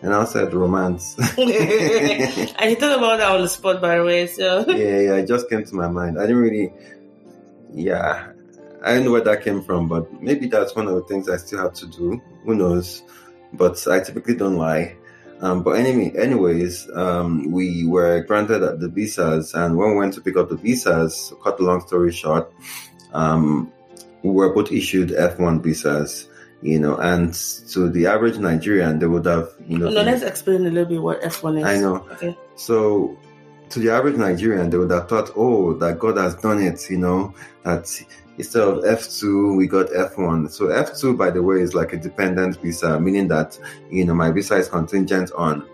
And 0.02 0.14
I 0.14 0.26
said, 0.26 0.54
romance. 0.54 1.16
and 1.38 1.50
he 1.50 2.76
thought 2.76 2.98
about 2.98 3.18
that 3.18 3.32
on 3.32 3.42
the 3.42 3.48
spot, 3.48 3.82
by 3.82 3.98
the 3.98 4.04
way. 4.04 4.28
So 4.28 4.66
yeah, 4.68 5.00
yeah, 5.00 5.16
it 5.16 5.28
just 5.28 5.50
came 5.50 5.64
to 5.64 5.76
my 5.76 5.88
mind. 5.88 6.18
I 6.18 6.22
didn't 6.24 6.42
really, 6.42 6.74
yeah, 7.74 8.32
I 8.84 8.94
don't 8.94 9.06
know 9.06 9.12
where 9.12 9.22
that 9.22 9.44
came 9.44 9.62
from, 9.62 9.88
but 9.88 10.12
maybe 10.22 10.48
that's 10.48 10.76
one 10.76 10.88
of 10.88 10.96
the 10.96 11.04
things 11.04 11.30
I 11.30 11.38
still 11.38 11.60
have 11.60 11.74
to 11.74 11.86
do. 11.86 12.22
Who 12.46 12.56
knows? 12.56 13.04
But 13.54 13.88
I 13.88 14.00
typically 14.00 14.36
don't 14.36 14.56
lie. 14.56 14.96
Um, 15.42 15.64
but 15.64 15.72
anyway, 15.72 16.14
anyways, 16.18 16.90
um, 16.96 17.52
we 17.52 17.86
were 17.86 18.22
granted 18.22 18.60
the 18.80 18.88
visas, 18.88 19.54
and 19.56 19.76
when 19.76 19.92
we 19.92 19.96
went 19.98 20.14
to 20.14 20.22
pick 20.22 20.38
up 20.38 20.50
the 20.50 20.56
visas, 20.56 21.34
cut 21.44 21.58
the 21.58 21.64
long 21.64 21.82
story 21.82 22.12
short, 22.12 22.52
um, 23.14 23.72
we 24.24 24.30
were 24.30 24.54
both 24.54 24.72
issued 24.72 25.10
F1 25.10 25.64
visas. 25.64 26.28
You 26.62 26.80
know, 26.80 26.96
and 26.98 27.34
to 27.70 27.90
the 27.90 28.06
average 28.06 28.38
Nigerian, 28.38 29.00
they 29.00 29.08
would 29.08 29.26
have, 29.26 29.50
you 29.68 29.80
know, 29.80 29.90
no, 29.90 30.04
let's 30.04 30.22
explain 30.22 30.68
a 30.68 30.70
little 30.70 30.86
bit 30.86 31.02
what 31.02 31.22
F1 31.22 31.60
is. 31.60 31.66
I 31.66 31.78
know. 31.78 32.08
Okay. 32.12 32.38
So, 32.56 33.18
to 33.70 33.80
the 33.80 33.90
average 33.90 34.16
Nigerian, 34.16 34.70
they 34.70 34.78
would 34.78 34.92
have 34.92 35.10
thought, 35.10 35.32
oh, 35.36 35.74
that 35.76 35.98
God 35.98 36.18
has 36.18 36.36
done 36.36 36.62
it, 36.62 36.88
you 36.88 36.98
know, 36.98 37.34
that 37.64 37.90
instead 38.38 38.62
of 38.62 38.84
F2, 38.84 39.58
we 39.58 39.66
got 39.66 39.88
F1. 39.88 40.52
So, 40.52 40.66
F2, 40.66 41.18
by 41.18 41.32
the 41.32 41.42
way, 41.42 41.62
is 41.62 41.74
like 41.74 41.94
a 41.94 41.98
dependent 41.98 42.62
visa, 42.62 43.00
meaning 43.00 43.28
that, 43.30 43.58
you 43.90 44.06
know, 44.06 44.14
my 44.14 44.30
visa 44.30 44.58
is 44.58 44.70
contingent 44.70 45.32
on 45.36 45.68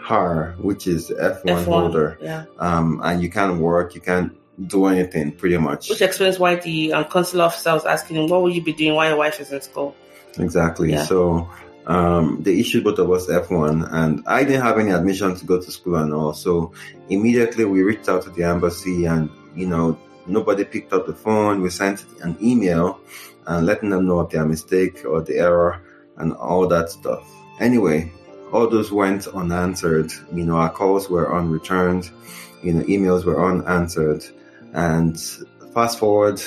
her, 0.00 0.54
which 0.60 0.86
is 0.86 1.10
F1, 1.10 1.42
F1. 1.42 1.64
holder. 1.64 2.18
Yeah. 2.20 2.44
Um, 2.58 3.00
and 3.02 3.20
you 3.20 3.30
can't 3.30 3.58
work, 3.58 3.96
you 3.96 4.00
can't 4.00 4.36
do 4.68 4.86
anything 4.86 5.32
pretty 5.32 5.56
much. 5.56 5.88
Which 5.88 6.02
explains 6.02 6.38
why 6.38 6.56
the 6.56 6.92
um, 6.92 7.04
consular 7.06 7.46
officer 7.46 7.72
was 7.72 7.84
asking 7.84 8.16
him, 8.16 8.28
what 8.28 8.42
will 8.42 8.50
you 8.50 8.62
be 8.62 8.72
doing 8.72 8.94
while 8.94 9.08
your 9.08 9.18
wife 9.18 9.40
is 9.40 9.52
in 9.52 9.60
school? 9.60 9.96
Exactly. 10.38 10.92
Yeah. 10.92 11.04
So 11.04 11.50
um, 11.86 12.42
they 12.42 12.58
issued 12.60 12.84
both 12.84 12.98
of 12.98 13.10
us 13.10 13.26
F1, 13.26 13.88
and 13.92 14.22
I 14.26 14.44
didn't 14.44 14.62
have 14.62 14.78
any 14.78 14.90
admission 14.90 15.34
to 15.34 15.44
go 15.44 15.60
to 15.60 15.70
school 15.70 15.96
and 15.96 16.12
all. 16.12 16.34
So 16.34 16.72
immediately 17.08 17.64
we 17.64 17.82
reached 17.82 18.08
out 18.08 18.22
to 18.22 18.30
the 18.30 18.44
embassy, 18.44 19.06
and 19.06 19.30
you 19.54 19.66
know 19.66 19.98
nobody 20.26 20.64
picked 20.64 20.92
up 20.92 21.06
the 21.06 21.14
phone. 21.14 21.62
We 21.62 21.70
sent 21.70 22.04
an 22.22 22.36
email 22.42 23.00
and 23.46 23.66
letting 23.66 23.90
them 23.90 24.06
know 24.06 24.20
of 24.20 24.30
their 24.30 24.44
mistake 24.44 25.04
or 25.04 25.22
the 25.22 25.38
error 25.38 25.82
and 26.18 26.32
all 26.34 26.68
that 26.68 26.90
stuff. 26.90 27.28
Anyway, 27.58 28.12
all 28.52 28.68
those 28.68 28.92
went 28.92 29.26
unanswered. 29.28 30.12
You 30.32 30.44
know, 30.44 30.56
our 30.56 30.70
calls 30.70 31.08
were 31.08 31.34
unreturned. 31.34 32.10
You 32.62 32.74
know, 32.74 32.84
emails 32.84 33.24
were 33.24 33.44
unanswered, 33.44 34.24
and 34.74 35.18
fast 35.74 35.98
forward. 35.98 36.40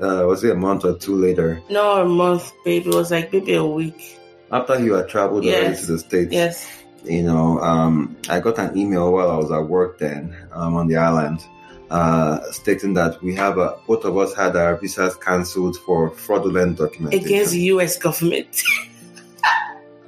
Uh, 0.00 0.24
was 0.26 0.42
it 0.42 0.50
a 0.52 0.54
month 0.56 0.84
or 0.84 0.96
two 0.98 1.14
later? 1.16 1.62
No, 1.70 2.02
a 2.02 2.04
month, 2.04 2.52
babe. 2.64 2.86
It 2.86 2.94
was 2.94 3.10
like 3.12 3.32
maybe 3.32 3.54
a 3.54 3.64
week. 3.64 4.18
after 4.50 4.78
you 4.78 4.94
had 4.94 5.08
traveled 5.08 5.44
already 5.44 5.68
Yes. 5.68 5.86
to 5.86 5.92
the 5.92 5.98
states, 5.98 6.32
Yes. 6.32 6.68
you 7.04 7.22
know, 7.22 7.58
um, 7.60 8.16
I 8.28 8.40
got 8.40 8.58
an 8.58 8.76
email 8.76 9.12
while 9.12 9.30
I 9.30 9.36
was 9.36 9.50
at 9.50 9.68
work 9.68 9.98
then 9.98 10.36
um, 10.52 10.74
on 10.76 10.86
the 10.88 10.96
island, 10.96 11.44
uh, 11.90 12.40
stating 12.52 12.94
that 12.94 13.22
we 13.22 13.34
have 13.36 13.58
a, 13.58 13.76
both 13.86 14.04
of 14.04 14.16
us 14.18 14.34
had 14.34 14.54
our 14.56 14.76
visas 14.76 15.14
cancelled 15.16 15.76
for 15.78 16.10
fraudulent 16.10 16.78
documentation. 16.78 17.24
Against 17.26 17.52
the 17.52 17.60
US 17.74 17.96
government. 17.98 18.62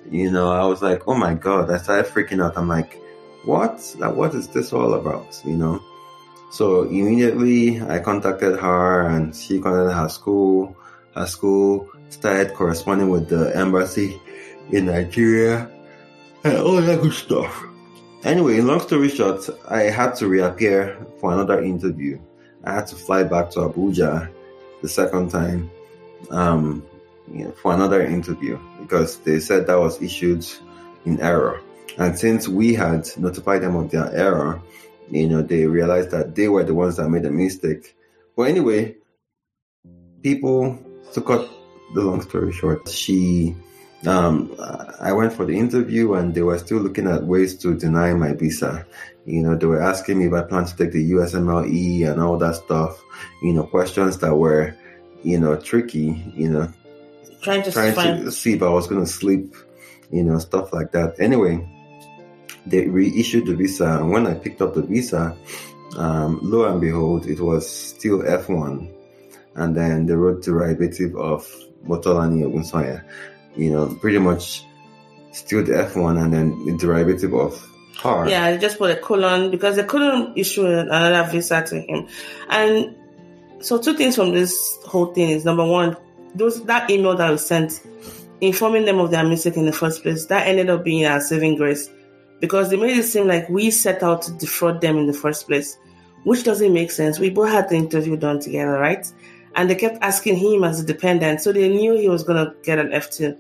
You 0.08 0.30
know, 0.30 0.52
I 0.52 0.64
was 0.64 0.82
like, 0.82 1.02
oh 1.08 1.14
my 1.16 1.34
god! 1.34 1.68
I 1.68 1.78
started 1.78 2.06
freaking 2.06 2.40
out. 2.40 2.56
I'm 2.56 2.68
like, 2.68 2.94
what? 3.44 3.82
Like, 3.98 4.14
what 4.14 4.36
is 4.36 4.46
this 4.46 4.72
all 4.72 4.94
about? 4.94 5.42
You 5.44 5.56
know. 5.56 5.82
So 6.50 6.84
immediately 6.84 7.80
I 7.82 7.98
contacted 7.98 8.58
her, 8.58 9.08
and 9.08 9.34
she 9.34 9.60
contacted 9.60 9.96
her 9.96 10.08
school. 10.08 10.76
Her 11.14 11.26
school 11.26 11.88
started 12.08 12.54
corresponding 12.54 13.08
with 13.08 13.28
the 13.28 13.54
embassy 13.56 14.20
in 14.70 14.86
Nigeria 14.86 15.68
and 16.44 16.58
all 16.58 16.80
that 16.80 17.00
good 17.00 17.12
stuff. 17.12 17.64
Anyway, 18.24 18.60
long 18.60 18.80
story 18.80 19.08
short, 19.08 19.48
I 19.68 19.82
had 19.82 20.14
to 20.16 20.28
reappear 20.28 20.98
for 21.20 21.32
another 21.32 21.62
interview. 21.62 22.18
I 22.64 22.74
had 22.74 22.86
to 22.88 22.96
fly 22.96 23.22
back 23.22 23.50
to 23.52 23.60
Abuja 23.60 24.28
the 24.82 24.88
second 24.88 25.30
time 25.30 25.70
um, 26.30 26.84
you 27.32 27.44
know, 27.44 27.52
for 27.52 27.74
another 27.74 28.02
interview 28.02 28.58
because 28.80 29.18
they 29.20 29.40
said 29.40 29.66
that 29.66 29.78
was 29.78 30.00
issued 30.02 30.46
in 31.04 31.20
error. 31.20 31.60
And 31.98 32.18
since 32.18 32.48
we 32.48 32.74
had 32.74 33.08
notified 33.16 33.62
them 33.62 33.76
of 33.76 33.90
their 33.90 34.14
error, 34.14 34.60
you 35.10 35.28
know, 35.28 35.42
they 35.42 35.66
realized 35.66 36.10
that 36.10 36.34
they 36.34 36.48
were 36.48 36.64
the 36.64 36.74
ones 36.74 36.96
that 36.96 37.08
made 37.08 37.24
a 37.24 37.30
mistake. 37.30 37.96
But 38.36 38.44
anyway, 38.44 38.96
people, 40.22 40.78
to 41.12 41.20
cut 41.20 41.48
the 41.94 42.02
long 42.02 42.20
story 42.22 42.52
short, 42.52 42.88
she, 42.88 43.54
um, 44.06 44.54
I 45.00 45.12
went 45.12 45.32
for 45.32 45.44
the 45.44 45.56
interview 45.56 46.14
and 46.14 46.34
they 46.34 46.42
were 46.42 46.58
still 46.58 46.78
looking 46.78 47.06
at 47.06 47.24
ways 47.24 47.56
to 47.58 47.76
deny 47.76 48.12
my 48.14 48.32
visa. 48.32 48.86
You 49.24 49.42
know, 49.42 49.56
they 49.56 49.66
were 49.66 49.82
asking 49.82 50.18
me 50.18 50.26
if 50.26 50.32
I 50.32 50.42
plan 50.42 50.66
to 50.66 50.76
take 50.76 50.92
the 50.92 51.10
USMLE 51.12 52.10
and 52.10 52.20
all 52.20 52.36
that 52.38 52.56
stuff, 52.56 53.00
you 53.42 53.52
know, 53.52 53.64
questions 53.64 54.18
that 54.18 54.34
were, 54.34 54.76
you 55.22 55.38
know, 55.38 55.56
tricky, 55.56 56.22
you 56.34 56.48
know, 56.48 56.72
trying 57.42 57.62
to 57.62 57.72
trying 57.72 58.24
to 58.24 58.32
see 58.32 58.54
if 58.54 58.62
I 58.62 58.68
was 58.68 58.86
going 58.86 59.04
to 59.04 59.10
sleep, 59.10 59.54
you 60.10 60.22
know, 60.22 60.38
stuff 60.38 60.72
like 60.72 60.92
that. 60.92 61.18
Anyway, 61.18 61.66
they 62.66 62.88
reissued 62.88 63.46
the 63.46 63.54
visa, 63.54 63.98
and 63.98 64.10
when 64.10 64.26
I 64.26 64.34
picked 64.34 64.60
up 64.60 64.74
the 64.74 64.82
visa, 64.82 65.36
um, 65.96 66.40
lo 66.42 66.64
and 66.64 66.80
behold, 66.80 67.26
it 67.26 67.40
was 67.40 67.68
still 67.68 68.18
F1, 68.18 68.92
and 69.54 69.76
then 69.76 70.06
the 70.06 70.16
road 70.16 70.42
derivative 70.42 71.16
of 71.16 71.46
Motolani 71.86 72.42
Ogunsanya, 72.42 73.04
you 73.56 73.70
know, 73.70 73.96
pretty 74.00 74.18
much 74.18 74.64
still 75.32 75.64
the 75.64 75.72
F1, 75.72 76.22
and 76.22 76.32
then 76.32 76.66
the 76.66 76.76
derivative 76.76 77.34
of 77.34 77.60
her. 78.02 78.28
Yeah, 78.28 78.50
they 78.50 78.58
just 78.58 78.78
put 78.78 78.90
a 78.90 78.96
colon 78.96 79.50
because 79.50 79.76
they 79.76 79.84
couldn't 79.84 80.36
issue 80.36 80.66
another 80.66 81.30
visa 81.30 81.62
to 81.62 81.80
him. 81.80 82.08
And 82.48 82.96
so 83.60 83.78
two 83.78 83.94
things 83.94 84.16
from 84.16 84.32
this 84.32 84.76
whole 84.84 85.14
thing 85.14 85.30
is 85.30 85.44
number 85.44 85.64
one, 85.64 85.96
those 86.34 86.62
that 86.64 86.90
email 86.90 87.16
that 87.16 87.30
was 87.30 87.46
sent 87.46 87.80
informing 88.40 88.84
them 88.84 88.98
of 88.98 89.10
their 89.10 89.24
mistake 89.24 89.56
in 89.56 89.64
the 89.64 89.72
first 89.72 90.02
place, 90.02 90.26
that 90.26 90.46
ended 90.46 90.68
up 90.68 90.84
being 90.84 91.06
our 91.06 91.20
saving 91.20 91.56
grace. 91.56 91.88
Because 92.40 92.70
they 92.70 92.76
made 92.76 92.98
it 92.98 93.04
seem 93.04 93.26
like 93.26 93.48
we 93.48 93.70
set 93.70 94.02
out 94.02 94.22
to 94.22 94.32
defraud 94.32 94.80
them 94.80 94.98
in 94.98 95.06
the 95.06 95.12
first 95.12 95.46
place. 95.46 95.78
Which 96.24 96.44
doesn't 96.44 96.72
make 96.72 96.90
sense. 96.90 97.18
We 97.18 97.30
both 97.30 97.50
had 97.50 97.68
the 97.68 97.76
interview 97.76 98.16
done 98.16 98.40
together, 98.40 98.72
right? 98.72 99.06
And 99.54 99.70
they 99.70 99.74
kept 99.74 100.02
asking 100.02 100.36
him 100.36 100.64
as 100.64 100.80
a 100.80 100.84
dependent, 100.84 101.40
so 101.40 101.52
they 101.52 101.68
knew 101.68 101.96
he 101.96 102.08
was 102.08 102.24
gonna 102.24 102.54
get 102.62 102.78
an 102.78 102.92
F 102.92 103.10
two. 103.10 103.36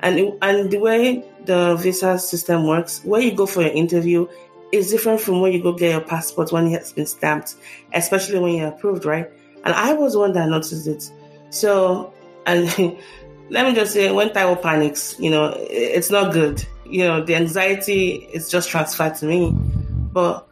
And 0.00 0.32
and 0.40 0.70
the 0.70 0.78
way 0.78 1.24
the 1.44 1.74
visa 1.76 2.18
system 2.18 2.66
works, 2.66 3.02
where 3.04 3.20
you 3.20 3.34
go 3.34 3.46
for 3.46 3.62
your 3.62 3.72
interview 3.72 4.26
is 4.72 4.90
different 4.90 5.20
from 5.20 5.40
where 5.40 5.50
you 5.50 5.62
go 5.62 5.72
get 5.72 5.90
your 5.90 6.00
passport 6.00 6.52
when 6.52 6.68
it 6.68 6.78
has 6.78 6.92
been 6.92 7.06
stamped, 7.06 7.56
especially 7.92 8.38
when 8.38 8.54
you're 8.54 8.68
approved, 8.68 9.04
right? 9.04 9.30
And 9.64 9.74
I 9.74 9.92
was 9.92 10.16
one 10.16 10.32
that 10.34 10.48
noticed 10.48 10.86
it. 10.86 11.10
So, 11.50 12.12
and 12.46 12.68
let 13.50 13.66
me 13.66 13.74
just 13.74 13.92
say, 13.92 14.10
when 14.12 14.30
Taiwo 14.30 14.62
panics, 14.62 15.16
you 15.18 15.30
know, 15.30 15.54
it's 15.58 16.10
not 16.10 16.32
good. 16.32 16.64
You 16.84 17.04
know, 17.04 17.24
the 17.24 17.34
anxiety 17.34 18.28
is 18.32 18.48
just 18.48 18.70
transferred 18.70 19.16
to 19.16 19.26
me. 19.26 19.52
But 20.12 20.48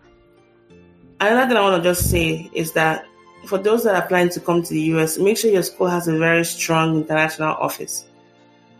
another 1.21 1.49
thing 1.49 1.57
I 1.57 1.61
want 1.62 1.83
to 1.83 1.88
just 1.88 2.11
say 2.11 2.50
is 2.52 2.73
that 2.73 3.07
for 3.47 3.59
those 3.59 3.85
that 3.85 3.95
are 3.95 4.07
planning 4.07 4.33
to 4.33 4.40
come 4.40 4.62
to 4.62 4.75
the 4.75 4.81
US, 4.95 5.17
make 5.17 5.38
sure 5.38 5.50
your 5.50 5.62
school 5.62 5.87
has 5.87 6.09
a 6.09 6.19
very 6.19 6.45
strong 6.45 6.97
international 6.97 7.55
office. 7.55 8.05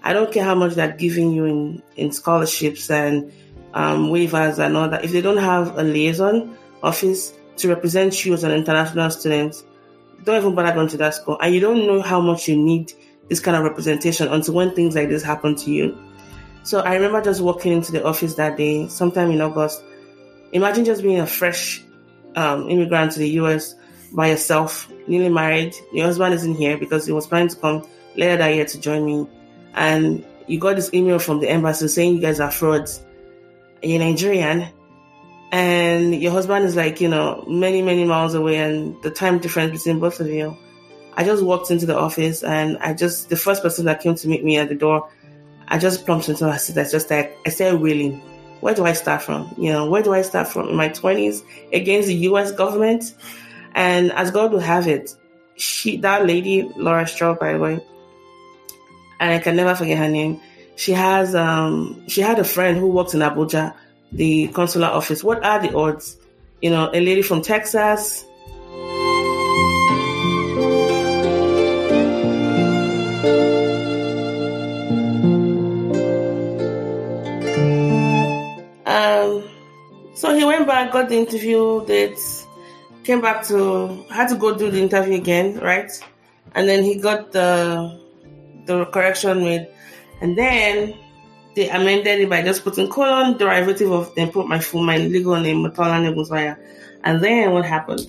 I 0.03 0.13
don't 0.13 0.33
care 0.33 0.45
how 0.45 0.55
much 0.55 0.75
they're 0.75 0.93
giving 0.93 1.33
you 1.33 1.45
in, 1.45 1.83
in 1.97 2.13
scholarships 2.13 2.91
and 2.91 3.33
um, 3.75 4.09
waivers 4.09 4.59
and 4.59 4.77
all 4.77 4.89
that. 4.89 5.05
If 5.05 5.13
they 5.13 5.21
don't 5.21 5.39
have 5.39 5.79
a 5.79 5.83
liaison 5.83 6.57
office 6.83 7.33
to 7.59 7.69
represent 7.69 8.25
you 8.25 8.35
as 8.35 8.43
an 8.43 8.53
international 8.53 9.11
student, 9.11 9.63
don't 10.25 10.37
even 10.37 10.55
bother 10.55 10.73
going 10.73 10.89
to 10.89 10.97
that 10.99 11.15
school. 11.15 11.39
And 11.41 11.55
you 11.55 11.61
don't 11.61 11.87
know 11.87 12.03
how 12.03 12.21
much 12.21 12.49
you 12.49 12.57
need 12.57 12.93
this 13.29 13.41
kind 13.41 13.57
of 13.57 13.63
representation 13.63 14.29
until 14.29 14.55
when 14.55 14.75
things 14.75 14.95
like 14.95 15.09
this 15.09 15.23
happen 15.23 15.55
to 15.57 15.71
you. 15.71 15.97
So 16.63 16.81
I 16.81 16.95
remember 16.95 17.23
just 17.23 17.41
walking 17.41 17.73
into 17.73 17.93
the 17.93 18.05
office 18.05 18.35
that 18.35 18.57
day, 18.57 18.89
sometime 18.89 19.31
in 19.31 19.41
August. 19.41 19.83
Imagine 20.53 20.85
just 20.85 21.03
being 21.03 21.21
a 21.21 21.27
fresh 21.27 21.83
um, 22.37 22.69
immigrant 22.69 23.13
to 23.13 23.19
the 23.19 23.29
US 23.41 23.75
by 24.13 24.29
yourself, 24.29 24.91
newly 25.07 25.29
married. 25.29 25.75
Your 25.93 26.07
husband 26.07 26.35
isn't 26.35 26.55
here 26.55 26.79
because 26.79 27.07
he 27.07 27.13
was 27.13 27.27
planning 27.27 27.49
to 27.49 27.57
come 27.57 27.87
later 28.17 28.37
that 28.37 28.55
year 28.55 28.65
to 28.65 28.81
join 28.81 29.05
me. 29.05 29.27
And 29.75 30.25
you 30.47 30.59
got 30.59 30.77
this 30.77 30.93
email 30.95 31.19
from 31.19 31.41
the 31.41 31.49
embassy 31.49 31.89
saying 31.89 32.17
you 32.17 32.21
guys 32.21 32.41
are 32.41 32.51
frauds. 32.51 33.05
you're 33.83 33.99
Nigerian 33.99 34.69
and 35.53 36.15
your 36.15 36.33
husband 36.33 36.65
is 36.65 36.77
like, 36.77 37.01
you 37.01 37.09
know, 37.09 37.45
many, 37.49 37.83
many 37.83 38.05
miles 38.05 38.35
away 38.35 38.57
and 38.57 39.01
the 39.03 39.11
time 39.11 39.39
difference 39.39 39.73
between 39.73 40.01
both 40.01 40.21
of 40.21 40.29
you. 40.29 40.57
I 41.19 41.25
just 41.25 41.43
walked 41.43 41.73
into 41.73 41.85
the 41.85 41.99
office 41.99 42.45
and 42.45 42.79
I 42.79 42.95
just, 42.95 43.29
the 43.29 43.35
first 43.35 43.61
person 43.61 43.87
that 43.87 44.01
came 44.01 44.15
to 44.15 44.29
meet 44.29 44.45
me 44.45 44.57
at 44.57 44.69
the 44.69 44.77
door, 44.77 45.11
I 45.67 45.77
just 45.77 46.07
plumped 46.07 46.29
into 46.29 46.49
her 46.49 46.57
seat. 46.57 46.79
I 46.79 46.89
just 46.89 47.11
like, 47.11 47.37
I 47.45 47.51
started 47.51 47.81
wailing. 47.81 48.21
Where 48.61 48.73
do 48.73 48.85
I 48.87 48.93
start 48.93 49.23
from? 49.23 49.53
You 49.59 49.73
know, 49.73 49.91
where 49.91 50.01
do 50.01 50.15
I 50.15 50.23
start 50.23 50.47
from 50.47 50.69
in 50.69 50.77
my 50.77 50.89
20s 50.89 51.43
against 51.73 52.07
the 52.07 52.15
US 52.15 52.53
government? 52.53 53.17
And 53.75 54.13
as 54.13 54.31
God 54.31 54.53
will 54.53 54.61
have 54.61 54.87
it, 54.87 55.13
she, 55.57 55.97
that 55.97 56.25
lady, 56.25 56.71
Laura 56.77 57.03
Stroh, 57.03 57.37
by 57.37 57.55
the 57.55 57.59
way, 57.59 57.85
and 59.19 59.33
I 59.33 59.41
can 59.41 59.57
never 59.57 59.75
forget 59.75 59.99
her 59.99 60.09
name. 60.09 60.41
She 60.77 60.93
has, 60.93 61.35
um, 61.35 62.05
she 62.07 62.21
had 62.21 62.39
a 62.39 62.45
friend 62.45 62.79
who 62.79 62.87
worked 62.87 63.15
in 63.15 63.21
Abuja 63.21 63.75
the 64.13 64.47
consular 64.49 64.87
office. 64.87 65.25
What 65.25 65.45
are 65.45 65.61
the 65.61 65.77
odds? 65.77 66.17
You 66.63 66.71
know, 66.71 66.91
a 66.93 67.01
lady 67.01 67.23
from 67.23 67.43
Texas. 67.43 68.25
Back, 80.79 80.93
got 80.93 81.09
the 81.09 81.17
interview, 81.17 81.85
did, 81.87 82.17
came 83.03 83.21
back 83.21 83.45
to, 83.49 84.05
had 84.11 84.29
to 84.29 84.37
go 84.37 84.57
do 84.57 84.71
the 84.71 84.81
interview 84.81 85.15
again, 85.15 85.59
right? 85.59 85.91
And 86.55 86.69
then 86.69 86.85
he 86.85 87.01
got 87.01 87.33
the, 87.33 88.01
the 88.65 88.85
correction 88.85 89.41
made. 89.41 89.67
And 90.21 90.39
then 90.39 90.95
they 91.57 91.69
amended 91.69 92.21
it 92.21 92.31
by 92.31 92.43
just 92.43 92.63
putting 92.63 92.89
colon 92.89 93.37
derivative 93.39 93.91
of 93.91 94.15
then 94.15 94.31
put 94.31 94.47
my 94.47 94.61
full 94.61 94.85
my 94.85 94.99
legal 94.99 95.35
name 95.41 95.65
Motolani 95.65 96.15
Ogunsanya. 96.15 96.57
And 97.03 97.21
then 97.21 97.51
what 97.51 97.65
happened? 97.65 98.07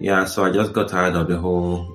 Yeah, 0.00 0.24
so 0.24 0.46
I 0.46 0.52
just 0.52 0.72
got 0.72 0.88
tired 0.88 1.14
of 1.14 1.28
the 1.28 1.36
whole 1.36 1.94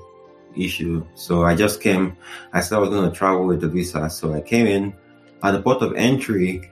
issue. 0.56 1.04
So 1.16 1.44
I 1.44 1.56
just 1.56 1.82
came 1.82 2.16
I 2.54 2.62
said 2.62 2.76
I 2.76 2.80
was 2.82 2.92
gonna 2.92 3.12
travel 3.12 3.48
with 3.48 3.62
the 3.62 3.68
visa. 3.68 4.12
So 4.12 4.32
I 4.32 4.42
came 4.42 4.68
in 4.68 4.94
at 5.42 5.54
the 5.54 5.62
port 5.64 5.82
of 5.82 5.96
entry 5.96 6.70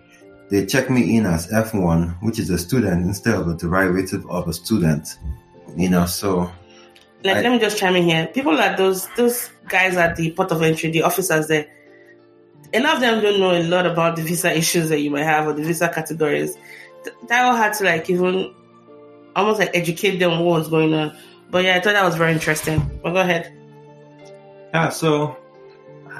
they 0.49 0.65
checked 0.65 0.89
me 0.89 1.17
in 1.17 1.25
as 1.25 1.47
F1, 1.47 2.21
which 2.21 2.39
is 2.39 2.49
a 2.49 2.57
student 2.57 3.05
instead 3.05 3.35
of 3.35 3.47
a 3.47 3.55
derivative 3.55 4.29
of 4.29 4.47
a 4.47 4.53
student. 4.53 5.17
You 5.75 5.89
know, 5.89 6.05
so 6.05 6.51
like, 7.23 7.37
I, 7.37 7.41
let 7.41 7.51
me 7.51 7.59
just 7.59 7.77
chime 7.77 7.95
in 7.95 8.03
here. 8.03 8.27
People 8.27 8.55
like 8.55 8.77
those 8.77 9.07
those 9.15 9.49
guys 9.67 9.97
at 9.97 10.15
the 10.15 10.31
port 10.31 10.51
of 10.51 10.61
entry, 10.61 10.89
the 10.89 11.03
officers 11.03 11.47
there, 11.47 11.67
a 12.73 12.79
lot 12.79 12.95
of 12.95 13.01
them 13.01 13.21
don't 13.21 13.39
know 13.39 13.51
a 13.51 13.63
lot 13.63 13.85
about 13.85 14.15
the 14.15 14.21
visa 14.21 14.55
issues 14.55 14.89
that 14.89 14.99
you 14.99 15.11
might 15.11 15.23
have 15.23 15.47
or 15.47 15.53
the 15.53 15.63
visa 15.63 15.89
categories. 15.89 16.57
That 17.27 17.45
all 17.45 17.55
had 17.55 17.73
to 17.73 17.83
like 17.83 18.09
even 18.09 18.53
almost 19.35 19.59
like 19.59 19.71
educate 19.73 20.17
them 20.17 20.31
on 20.31 20.45
what 20.45 20.59
was 20.59 20.69
going 20.69 20.93
on. 20.93 21.17
But 21.49 21.63
yeah, 21.63 21.77
I 21.77 21.79
thought 21.79 21.93
that 21.93 22.03
was 22.03 22.15
very 22.15 22.33
interesting. 22.33 22.99
But 23.03 23.13
go 23.13 23.19
ahead. 23.19 23.53
Yeah, 24.73 24.89
so 24.89 25.37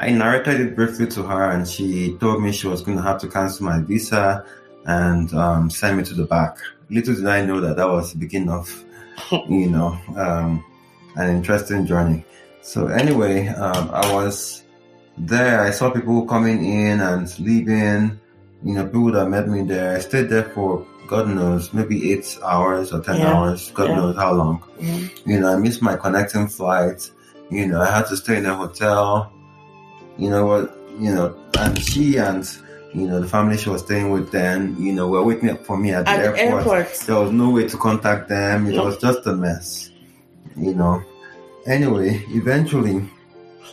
I 0.02 0.12
narrated 0.12 0.62
it 0.62 0.76
briefly 0.78 1.08
to 1.08 1.24
her, 1.24 1.52
and 1.52 1.68
she 1.68 2.16
told 2.20 2.42
me 2.42 2.54
she 2.54 2.68
was 2.68 2.82
going 2.82 2.96
to 2.96 3.04
have 3.04 3.20
to 3.20 3.28
cancel 3.28 3.66
my 3.66 3.82
visa 3.82 4.46
and 4.86 5.34
um, 5.34 5.70
send 5.70 5.98
me 5.98 6.06
to 6.06 6.14
the 6.14 6.24
back. 6.24 6.58
Little 6.90 7.16
did 7.16 7.28
I 7.28 7.44
know 7.46 7.60
that 7.60 7.76
that 7.76 7.90
was 7.90 8.14
the 8.14 8.18
beginning 8.18 8.50
of, 8.50 8.86
you 9.50 9.70
know, 9.70 10.00
um, 10.16 10.64
an 11.18 11.36
interesting 11.36 11.86
journey. 11.86 12.24
So 12.62 12.88
anyway, 12.88 13.48
um, 13.48 13.90
I 13.92 14.14
was 14.14 14.64
there, 15.18 15.60
I 15.62 15.72
saw 15.72 15.90
people 15.92 16.26
coming 16.26 16.64
in 16.64 17.02
and 17.02 17.38
leaving. 17.40 18.20
You 18.64 18.76
know, 18.76 18.86
people 18.86 19.12
that 19.12 19.28
met 19.28 19.50
me 19.50 19.64
there. 19.64 19.98
I 19.98 20.00
stayed 20.00 20.30
there 20.30 20.44
for 20.44 20.86
God 21.08 21.28
knows, 21.28 21.74
maybe 21.74 22.12
eight 22.14 22.38
hours 22.44 22.94
or 22.94 23.02
ten 23.02 23.18
yeah. 23.18 23.34
hours. 23.34 23.72
God 23.72 23.90
yeah. 23.90 23.96
knows 23.96 24.16
how 24.16 24.34
long. 24.34 24.60
Mm-hmm. 24.80 25.30
You 25.30 25.40
know, 25.42 25.54
I 25.54 25.58
missed 25.58 25.82
my 25.82 25.98
connecting 25.98 26.48
flight. 26.48 27.10
You 27.50 27.68
know, 27.68 27.82
I 27.82 27.90
had 27.90 28.06
to 28.08 28.18
stay 28.18 28.38
in 28.38 28.46
a 28.46 28.56
hotel. 28.56 29.34
You 30.20 30.30
know 30.30 30.46
what? 30.46 30.78
You 31.00 31.16
know, 31.16 31.36
and 31.58 31.82
she 31.82 32.18
and 32.18 32.46
you 32.94 33.08
know 33.08 33.22
the 33.22 33.28
family 33.28 33.58
she 33.58 33.70
was 33.70 33.82
staying 33.82 34.10
with 34.12 34.32
then, 34.32 34.76
you 34.80 34.92
know, 34.92 35.08
were 35.08 35.24
waiting 35.24 35.56
for 35.64 35.78
me 35.78 35.92
at 35.92 36.06
the 36.06 36.12
at 36.12 36.20
airport. 36.20 36.68
airport. 36.68 37.00
There 37.06 37.16
was 37.16 37.32
no 37.32 37.52
way 37.52 37.68
to 37.68 37.78
contact 37.78 38.28
them. 38.28 38.68
It 38.68 38.76
was 38.76 38.98
just 38.98 39.26
a 39.26 39.36
mess. 39.36 39.92
You 40.58 40.76
know. 40.76 41.02
Anyway, 41.66 42.24
eventually 42.30 43.08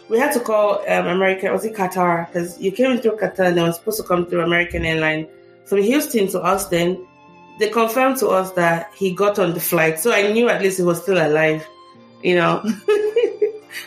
we 0.08 0.18
had 0.18 0.32
to 0.32 0.40
call 0.40 0.78
um, 0.88 1.06
American, 1.06 1.52
was 1.52 1.64
it 1.64 1.74
Qatar? 1.74 2.26
Because 2.26 2.60
you 2.60 2.70
came 2.70 2.98
through 2.98 3.16
Qatar 3.16 3.48
and 3.48 3.56
they 3.56 3.62
were 3.62 3.72
supposed 3.72 3.98
to 3.98 4.06
come 4.06 4.26
through 4.26 4.42
American 4.42 4.84
airline 4.84 5.26
from 5.64 5.82
Houston 5.82 6.28
to 6.28 6.42
Austin. 6.42 7.06
They 7.58 7.70
confirmed 7.70 8.18
to 8.18 8.28
us 8.28 8.52
that 8.52 8.92
he 8.94 9.12
got 9.12 9.38
on 9.38 9.54
the 9.54 9.60
flight, 9.60 9.98
so 9.98 10.12
I 10.12 10.30
knew 10.30 10.48
at 10.48 10.62
least 10.62 10.76
he 10.76 10.84
was 10.84 11.02
still 11.02 11.18
alive. 11.18 11.66
You 12.22 12.36
know. 12.36 12.62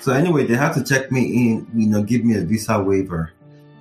so 0.02 0.14
anyway, 0.14 0.46
they 0.46 0.56
had 0.56 0.74
to 0.74 0.84
check 0.84 1.12
me 1.12 1.52
in. 1.52 1.68
You 1.74 1.88
know, 1.88 2.04
give 2.04 2.24
me 2.24 2.36
a 2.36 2.42
visa 2.42 2.82
waiver. 2.82 3.32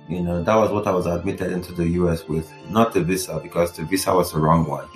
You 0.07 0.21
know, 0.21 0.41
that 0.43 0.55
was 0.55 0.71
what 0.71 0.87
I 0.87 0.91
was 0.91 1.05
admitted 1.05 1.51
into 1.51 1.71
the 1.71 1.87
U.S. 2.01 2.27
with, 2.27 2.51
not 2.69 2.93
the 2.93 3.03
visa, 3.03 3.39
because 3.41 3.73
the 3.73 3.83
visa 3.83 4.13
was 4.13 4.31
the 4.31 4.39
wrong 4.39 4.65
one. 4.65 4.87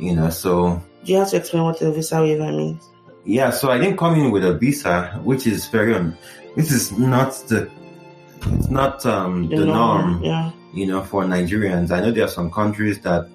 You 0.00 0.16
know, 0.16 0.30
so. 0.30 0.82
Do 1.04 1.12
you 1.12 1.18
have 1.18 1.30
to 1.30 1.36
explain 1.36 1.62
what 1.62 1.78
the 1.78 1.92
visa 1.92 2.20
waiver 2.20 2.50
means? 2.50 2.82
Yeah, 3.24 3.50
so 3.50 3.70
I 3.70 3.78
didn't 3.78 3.98
come 3.98 4.14
in 4.18 4.30
with 4.30 4.44
a 4.44 4.54
visa, 4.54 5.20
which 5.22 5.46
is 5.46 5.66
very 5.68 5.94
un- 5.94 6.16
this 6.56 6.72
is 6.72 6.92
not 6.98 7.32
the 7.48 7.70
it's 8.46 8.68
not 8.68 9.04
um, 9.04 9.48
the, 9.48 9.56
the 9.56 9.66
norm, 9.66 10.12
norm, 10.12 10.24
yeah. 10.24 10.50
you 10.72 10.86
know, 10.86 11.02
for 11.02 11.24
Nigerians. 11.24 11.90
I 11.90 12.00
know 12.00 12.10
there 12.10 12.24
are 12.24 12.28
some 12.28 12.50
countries 12.50 13.00
that 13.00 13.28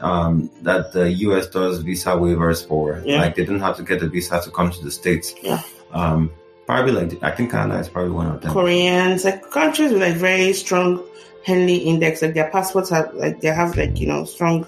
um, 0.00 0.50
that 0.62 0.92
the 0.92 1.10
US 1.12 1.46
does 1.48 1.78
visa 1.78 2.10
waivers 2.10 2.66
for. 2.66 3.02
Yeah. 3.04 3.18
Like 3.18 3.36
they 3.36 3.44
don't 3.44 3.60
have 3.60 3.76
to 3.76 3.82
get 3.82 4.02
a 4.02 4.08
visa 4.08 4.40
to 4.40 4.50
come 4.50 4.70
to 4.70 4.84
the 4.84 4.90
States. 4.90 5.34
Yeah. 5.42 5.62
Um, 5.92 6.30
probably 6.66 6.92
like 6.92 7.22
I 7.22 7.30
think 7.30 7.50
Canada 7.50 7.80
is 7.80 7.88
probably 7.88 8.12
one 8.12 8.26
of 8.26 8.40
them. 8.40 8.52
Koreans, 8.52 9.24
like 9.24 9.50
countries 9.50 9.92
with 9.92 10.02
like 10.02 10.16
very 10.16 10.52
strong 10.52 11.02
Henley 11.44 11.76
index, 11.76 12.22
like 12.22 12.34
their 12.34 12.50
passports 12.50 12.90
have 12.90 13.12
like 13.14 13.40
they 13.40 13.48
have 13.48 13.76
like, 13.76 13.98
you 13.98 14.06
know, 14.06 14.24
strong 14.24 14.66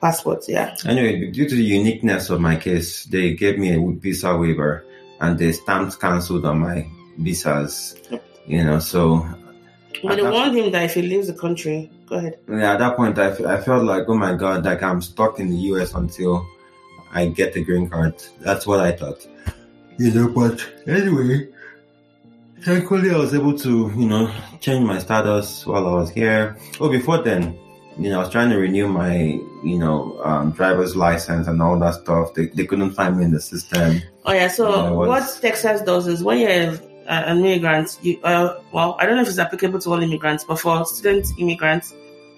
passports, 0.00 0.48
yeah. 0.48 0.76
Anyway, 0.84 1.30
due 1.30 1.48
to 1.48 1.54
the 1.54 1.62
uniqueness 1.62 2.30
of 2.30 2.40
my 2.40 2.56
case, 2.56 3.04
they 3.04 3.34
gave 3.34 3.58
me 3.58 3.74
a 3.74 3.92
visa 3.98 4.36
waiver 4.36 4.84
and 5.20 5.38
they 5.38 5.52
stamped 5.52 6.00
cancelled 6.00 6.44
on 6.44 6.60
my 6.60 6.88
visas. 7.18 7.96
Yep. 8.10 8.24
You 8.46 8.64
know, 8.64 8.78
so. 8.78 9.26
But 10.02 10.16
they 10.16 10.22
warned 10.22 10.56
him 10.56 10.70
that 10.72 10.84
if 10.84 10.94
he 10.94 11.02
leaves 11.02 11.26
the 11.26 11.34
country, 11.34 11.90
go 12.06 12.16
ahead. 12.16 12.38
Yeah, 12.48 12.74
at 12.74 12.78
that 12.78 12.96
point, 12.96 13.18
I, 13.18 13.30
I 13.54 13.60
felt 13.60 13.84
like, 13.84 14.04
oh 14.08 14.14
my 14.16 14.34
god, 14.34 14.64
like 14.64 14.82
I'm 14.82 15.02
stuck 15.02 15.40
in 15.40 15.50
the 15.50 15.56
US 15.72 15.94
until 15.94 16.46
I 17.12 17.26
get 17.26 17.52
the 17.52 17.64
green 17.64 17.88
card. 17.88 18.14
That's 18.40 18.66
what 18.66 18.80
I 18.80 18.92
thought. 18.92 19.26
You 19.98 20.12
know, 20.12 20.28
but 20.28 20.64
anyway, 20.86 21.48
thankfully 22.60 23.10
I 23.10 23.16
was 23.16 23.34
able 23.34 23.58
to, 23.58 23.92
you 23.96 24.06
know, 24.06 24.32
change 24.60 24.86
my 24.86 24.98
status 25.00 25.66
while 25.66 25.86
I 25.88 25.92
was 25.92 26.10
here. 26.10 26.56
Oh, 26.80 26.88
before 26.88 27.18
then, 27.22 27.58
you 27.98 28.10
know, 28.10 28.20
I 28.20 28.22
was 28.22 28.30
trying 28.30 28.50
to 28.50 28.58
renew 28.58 28.86
my, 28.86 29.40
you 29.64 29.78
know, 29.78 30.20
um, 30.22 30.52
driver's 30.52 30.94
license 30.94 31.48
and 31.48 31.60
all 31.60 31.76
that 31.80 31.94
stuff. 31.94 32.34
They, 32.34 32.46
they 32.46 32.64
couldn't 32.64 32.92
find 32.92 33.18
me 33.18 33.24
in 33.24 33.32
the 33.32 33.40
system. 33.40 34.00
Oh 34.24 34.32
yeah. 34.32 34.46
So 34.46 34.68
you 34.68 34.90
know, 34.90 34.94
was, 34.94 35.08
what 35.08 35.38
Texas 35.42 35.80
does 35.82 36.06
is 36.06 36.22
when 36.22 36.38
you're 36.38 36.78
an 37.08 37.38
immigrant, 37.38 37.98
you, 38.02 38.20
uh, 38.22 38.60
well, 38.72 38.96
I 39.00 39.06
don't 39.06 39.16
know 39.16 39.22
if 39.22 39.28
it's 39.28 39.38
applicable 39.38 39.80
to 39.80 39.90
all 39.90 40.00
immigrants, 40.00 40.44
but 40.44 40.60
for 40.60 40.84
student 40.84 41.26
immigrants, 41.38 41.92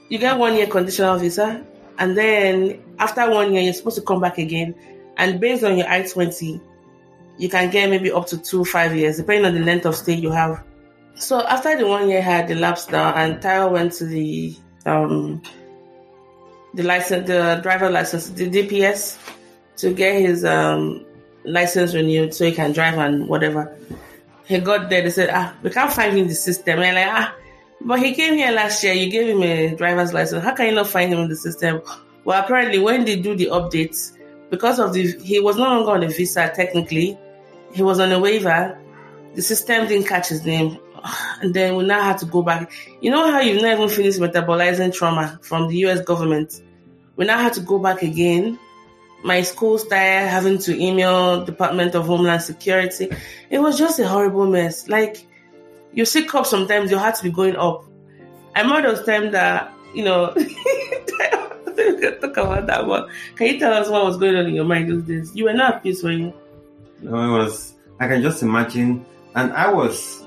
you 0.09 0.17
get 0.17 0.39
one 0.39 0.55
year 0.55 0.67
conditional 0.67 1.19
visa, 1.19 1.63
and 1.99 2.17
then 2.17 2.83
after 2.99 3.31
one 3.31 3.53
year, 3.53 3.63
you're 3.63 3.75
supposed 3.75 3.97
to 3.97 4.03
come 4.03 4.21
back 4.21 4.39
again, 4.39 4.75
and 5.19 5.41
based 5.41 5.63
on 5.63 5.77
your 5.77 5.89
I 5.89 6.09
twenty, 6.09 6.61
you 7.41 7.49
can 7.49 7.71
get 7.71 7.89
maybe 7.89 8.13
up 8.13 8.27
to 8.27 8.39
two 8.39 8.65
five 8.65 8.95
years, 8.95 9.17
depending 9.17 9.47
on 9.47 9.55
the 9.55 9.61
length 9.61 9.87
of 9.87 9.97
stay 9.97 10.15
you 10.15 10.31
have. 10.31 10.63
So 11.15 11.41
after 11.47 11.77
the 11.77 11.87
one 11.87 12.09
year 12.09 12.21
had 12.21 12.51
elapsed 12.51 12.93
now, 12.93 13.15
and 13.15 13.41
Tyler 13.41 13.73
went 13.73 13.93
to 13.95 14.05
the 14.05 14.55
um, 14.85 15.43
the 16.75 16.83
license, 16.83 17.27
the 17.27 17.61
driver 17.63 17.89
license, 17.89 18.29
the 18.29 18.49
DPS, 18.49 19.19
to 19.79 19.95
get 19.95 20.21
his 20.21 20.45
um, 20.45 21.05
license 21.45 21.95
renewed 21.95 22.35
so 22.35 22.45
he 22.45 22.53
can 22.53 22.73
drive 22.73 22.99
and 22.99 23.27
whatever. 23.27 23.75
He 24.45 24.59
got 24.59 24.91
there. 24.91 25.03
They 25.03 25.11
said, 25.11 25.31
ah, 25.33 25.55
we 25.63 25.71
can't 25.71 25.93
find 25.93 26.13
him 26.13 26.19
in 26.19 26.29
the 26.29 26.35
system. 26.35 26.81
And 26.81 26.97
like, 26.97 27.07
ah, 27.09 27.35
but 27.81 28.01
he 28.01 28.15
came 28.15 28.35
here 28.35 28.51
last 28.51 28.85
year. 28.85 28.93
You 28.93 29.11
gave 29.11 29.29
him 29.29 29.43
a 29.43 29.75
driver's 29.77 30.13
license. 30.13 30.45
How 30.45 30.55
can 30.55 30.67
you 30.67 30.75
not 30.75 30.89
find 30.89 31.13
him 31.13 31.21
in 31.21 31.29
the 31.29 31.37
system? 31.37 31.81
Well, 32.25 32.43
apparently, 32.43 32.79
when 32.79 33.07
they 33.07 33.17
do 33.17 33.35
the 33.35 33.47
updates, 33.47 34.17
because 34.51 34.79
of 34.79 34.93
the 34.93 35.13
he 35.23 35.41
was 35.41 35.57
no 35.57 35.65
longer 35.65 35.93
on 35.93 36.03
a 36.03 36.09
visa 36.09 36.53
technically, 36.55 37.19
he 37.73 37.83
was 37.83 38.01
on 38.01 38.13
a 38.13 38.19
waiver. 38.19 38.79
The 39.35 39.43
system 39.43 39.87
didn't 39.87 40.09
catch 40.09 40.29
his 40.29 40.45
name 40.45 40.79
and 41.43 41.55
then 41.55 41.77
we 41.77 41.85
now 41.85 42.03
have 42.03 42.19
to 42.21 42.27
go 42.27 42.43
back. 42.43 42.73
You 43.01 43.11
know 43.11 43.31
how 43.31 43.41
you've 43.41 43.63
not 43.63 43.73
even 43.73 43.89
finished 43.89 44.19
metabolizing 44.19 44.95
trauma 44.95 45.39
from 45.43 45.69
the 45.69 45.77
US 45.87 46.01
government? 46.03 46.61
We 47.17 47.25
now 47.27 47.39
have 47.39 47.53
to 47.53 47.61
go 47.61 47.79
back 47.79 48.03
again. 48.03 48.59
My 49.23 49.43
school 49.43 49.77
started 49.79 50.29
having 50.29 50.59
to 50.59 50.83
email 50.83 51.45
Department 51.45 51.95
of 51.95 52.07
Homeland 52.07 52.43
Security. 52.43 53.11
It 53.51 53.59
was 53.59 53.77
just 53.79 53.99
a 53.99 54.09
horrible 54.09 54.47
mess. 54.47 54.89
Like 54.89 55.27
you 55.93 56.05
see 56.05 56.25
cops 56.25 56.51
sometimes 56.51 56.91
your 56.91 57.01
heart 57.01 57.17
to 57.17 57.23
be 57.23 57.31
going 57.31 57.57
up. 57.57 57.85
I 58.55 58.63
remember 58.63 58.95
those 58.95 59.05
times 59.07 59.33
that, 59.33 59.73
you 59.95 60.05
know, 60.05 60.29
talk 62.21 62.37
about 62.37 62.67
that 62.67 62.87
one. 62.87 63.09
Can 63.37 63.47
you 63.49 63.59
tell 63.59 63.73
us 63.73 63.89
what 63.89 64.05
was 64.05 64.17
going 64.17 64.37
on 64.37 64.47
in 64.47 64.55
your 64.55 64.65
mind 64.65 64.91
those 64.91 65.03
days? 65.03 65.37
You 65.37 65.45
were 65.45 65.53
not 65.53 65.77
at 65.77 65.83
peace, 65.83 66.03
were 66.03 66.13
you? 66.13 66.33
No, 67.03 67.17
it 67.35 67.39
was. 67.39 67.75
I 67.99 68.09
can 68.09 68.23
just 68.23 68.43
imagine, 68.43 69.05
and 69.35 69.53
I 69.53 69.71
was 69.73 70.25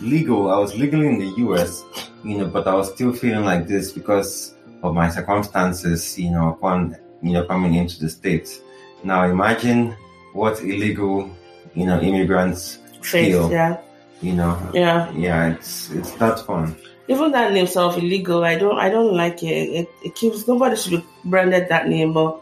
legal. 0.00 0.50
I 0.50 0.58
was 0.58 0.74
legally 0.76 1.08
in 1.08 1.18
the 1.18 1.32
U.S., 1.44 1.84
you 2.24 2.38
know, 2.38 2.46
but 2.46 2.66
I 2.66 2.74
was 2.74 2.92
still 2.92 3.12
feeling 3.12 3.44
like 3.44 3.66
this 3.66 3.92
because 3.92 4.54
of 4.82 4.94
my 4.94 5.08
circumstances, 5.10 6.18
you 6.18 6.30
know, 6.30 6.50
upon 6.50 6.96
you 7.22 7.32
know 7.32 7.44
coming 7.44 7.74
into 7.74 8.00
the 8.00 8.08
states. 8.08 8.60
Now 9.04 9.24
imagine 9.24 9.96
what 10.32 10.60
illegal, 10.60 11.30
you 11.74 11.86
know, 11.86 12.00
immigrants 12.00 12.78
feel. 13.02 13.50
yeah. 13.50 13.78
You 14.22 14.34
know, 14.34 14.58
Yeah. 14.74 15.10
yeah, 15.16 15.48
it's 15.54 15.90
it's 15.92 16.18
not 16.20 16.44
fun. 16.44 16.76
Even 17.08 17.32
that 17.32 17.52
name 17.52 17.66
self 17.66 17.96
illegal, 17.96 18.44
I 18.44 18.56
don't 18.56 18.78
I 18.78 18.88
don't 18.90 19.16
like 19.16 19.42
it. 19.42 19.68
It, 19.80 19.88
it 20.04 20.14
keeps 20.14 20.46
nobody 20.46 20.76
should 20.76 21.00
be 21.00 21.04
branded 21.24 21.68
that 21.70 21.88
name, 21.88 22.12
but 22.12 22.38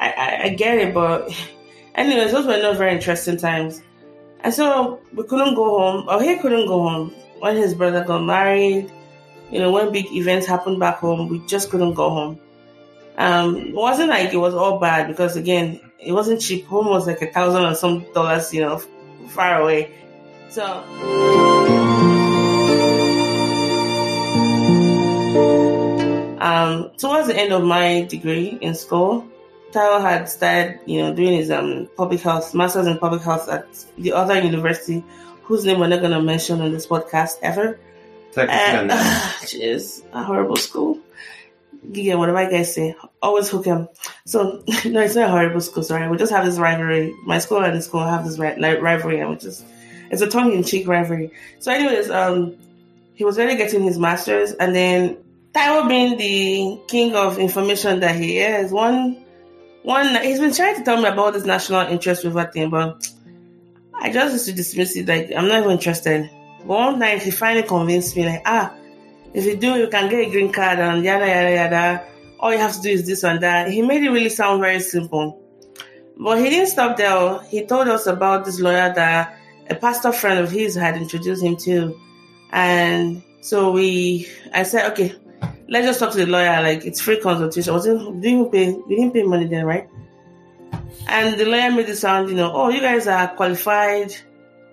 I, 0.00 0.10
I, 0.10 0.40
I 0.44 0.48
get 0.50 0.78
it, 0.78 0.92
but 0.92 1.30
anyways, 1.94 2.32
those 2.32 2.46
were 2.46 2.58
not 2.58 2.76
very 2.76 2.92
interesting 2.92 3.36
times. 3.36 3.82
And 4.40 4.52
so 4.52 5.00
we 5.14 5.24
couldn't 5.24 5.54
go 5.54 5.78
home, 5.78 6.08
or 6.08 6.22
he 6.22 6.36
couldn't 6.38 6.66
go 6.66 6.82
home 6.88 7.10
when 7.38 7.56
his 7.56 7.74
brother 7.74 8.04
got 8.04 8.22
married. 8.24 8.90
You 9.50 9.60
know, 9.60 9.70
when 9.70 9.92
big 9.92 10.10
events 10.12 10.46
happened 10.46 10.80
back 10.80 10.98
home, 10.98 11.28
we 11.28 11.44
just 11.46 11.70
couldn't 11.70 11.94
go 11.94 12.10
home. 12.10 12.40
Um, 13.18 13.56
it 13.56 13.74
wasn't 13.74 14.08
like 14.08 14.32
it 14.32 14.38
was 14.38 14.54
all 14.54 14.78
bad 14.78 15.06
because 15.06 15.36
again, 15.36 15.80
it 15.98 16.12
wasn't 16.12 16.40
cheap. 16.40 16.66
Home 16.66 16.86
was 16.86 17.06
like 17.06 17.20
a 17.22 17.30
thousand 17.30 17.64
or 17.64 17.74
some 17.74 18.04
dollars, 18.12 18.52
you 18.52 18.62
know, 18.62 18.78
far 19.28 19.62
away. 19.62 19.94
So 20.48 20.64
um, 26.40 26.90
towards 26.98 27.28
the 27.28 27.34
end 27.36 27.52
of 27.52 27.62
my 27.62 28.02
degree 28.08 28.58
in 28.60 28.74
school, 28.74 29.26
Tao 29.72 30.00
had 30.00 30.28
started, 30.28 30.80
you 30.86 31.00
know, 31.00 31.14
doing 31.14 31.32
his 31.32 31.50
um 31.50 31.88
public 31.96 32.20
health 32.20 32.54
masters 32.54 32.86
in 32.86 32.98
public 32.98 33.22
health 33.22 33.48
at 33.48 33.66
the 33.96 34.12
other 34.12 34.40
university, 34.40 35.02
whose 35.42 35.64
name 35.64 35.80
we're 35.80 35.88
not 35.88 36.00
going 36.00 36.12
to 36.12 36.22
mention 36.22 36.60
on 36.60 36.72
this 36.72 36.86
podcast 36.86 37.38
ever. 37.42 37.78
And 38.36 38.50
and, 38.50 38.90
jeez, 38.90 40.02
a 40.12 40.22
horrible 40.22 40.56
school. 40.56 41.00
Yeah, 41.90 42.14
what 42.14 42.26
do 42.26 42.36
I 42.36 42.48
guys 42.48 42.74
say, 42.74 42.94
always 43.20 43.48
hook 43.48 43.64
him. 43.64 43.88
So 44.24 44.62
no, 44.84 45.00
it's 45.00 45.16
not 45.16 45.28
a 45.28 45.30
horrible 45.30 45.60
school. 45.60 45.82
Sorry, 45.82 46.08
we 46.08 46.16
just 46.16 46.32
have 46.32 46.44
this 46.44 46.58
rivalry. 46.58 47.14
My 47.24 47.38
school 47.38 47.64
and 47.64 47.76
the 47.76 47.82
school 47.82 48.04
have 48.04 48.24
this 48.24 48.38
ri- 48.38 48.60
rivalry, 48.60 49.20
and 49.20 49.30
we 49.30 49.36
just 49.36 49.64
it's 50.10 50.22
a 50.22 50.28
tongue-in-cheek 50.28 50.86
rivalry. 50.86 51.32
So, 51.58 51.72
anyways, 51.72 52.10
um, 52.10 52.56
he 53.14 53.24
was 53.24 53.38
really 53.38 53.56
getting 53.56 53.82
his 53.82 53.98
masters, 53.98 54.52
and 54.52 54.74
then 54.74 55.16
Taiwo 55.54 55.88
being 55.88 56.18
the 56.18 56.82
king 56.86 57.16
of 57.16 57.38
information 57.38 58.00
that 58.00 58.16
he 58.16 58.38
is, 58.38 58.70
one 58.70 59.24
one 59.82 60.14
he's 60.22 60.40
been 60.40 60.52
trying 60.52 60.76
to 60.76 60.84
tell 60.84 61.00
me 61.00 61.08
about 61.08 61.34
this 61.34 61.44
national 61.44 61.88
interest 61.88 62.24
waiver 62.24 62.44
thing, 62.44 62.70
but 62.70 63.08
I 63.94 64.12
just 64.12 64.32
used 64.32 64.46
to 64.46 64.52
dismiss 64.52 64.96
it. 64.96 65.08
Like 65.08 65.32
I'm 65.36 65.48
not 65.48 65.60
even 65.60 65.72
interested. 65.72 66.30
But 66.60 66.68
one 66.68 66.98
night 66.98 67.22
he 67.22 67.30
finally 67.30 67.66
convinced 67.66 68.16
me, 68.16 68.26
like, 68.26 68.42
ah, 68.46 68.74
if 69.34 69.44
you 69.44 69.56
do, 69.56 69.74
you 69.76 69.88
can 69.88 70.08
get 70.08 70.28
a 70.28 70.30
green 70.30 70.52
card 70.52 70.78
and 70.78 71.04
yada 71.04 71.26
yada 71.26 71.54
yada. 71.54 72.06
All 72.38 72.52
you 72.52 72.58
have 72.58 72.74
to 72.74 72.82
do 72.82 72.90
is 72.90 73.06
this 73.06 73.24
and 73.24 73.40
that. 73.40 73.70
He 73.70 73.82
made 73.82 74.02
it 74.02 74.10
really 74.10 74.28
sound 74.28 74.60
very 74.60 74.80
simple. 74.80 75.40
But 76.16 76.38
he 76.38 76.50
didn't 76.50 76.68
stop 76.68 76.96
there. 76.96 77.40
He 77.42 77.64
told 77.66 77.88
us 77.88 78.06
about 78.06 78.44
this 78.44 78.60
lawyer 78.60 78.92
that 78.94 79.38
a 79.70 79.74
pastor 79.74 80.12
friend 80.12 80.40
of 80.40 80.50
his 80.50 80.74
had 80.74 80.96
introduced 80.96 81.42
him 81.42 81.56
to. 81.58 81.98
And 82.50 83.22
so 83.40 83.72
we, 83.72 84.28
I 84.52 84.64
said, 84.64 84.92
okay, 84.92 85.14
let's 85.72 85.86
just 85.86 86.00
talk 86.00 86.12
to 86.12 86.18
the 86.18 86.26
lawyer. 86.26 86.62
Like 86.62 86.84
it's 86.84 87.00
free 87.00 87.20
consultation. 87.20 87.72
Was 87.72 87.86
it, 87.86 87.98
didn't 88.20 88.52
pay, 88.52 88.72
we 88.72 88.96
didn't 88.96 89.12
pay 89.12 89.22
money 89.22 89.46
then, 89.46 89.64
right? 89.64 89.88
And 91.08 91.38
the 91.38 91.46
lawyer 91.46 91.70
made 91.70 91.88
it 91.88 91.96
sound, 91.96 92.28
you 92.28 92.36
know, 92.36 92.52
oh, 92.54 92.68
you 92.68 92.80
guys 92.80 93.06
are 93.06 93.28
qualified. 93.28 94.14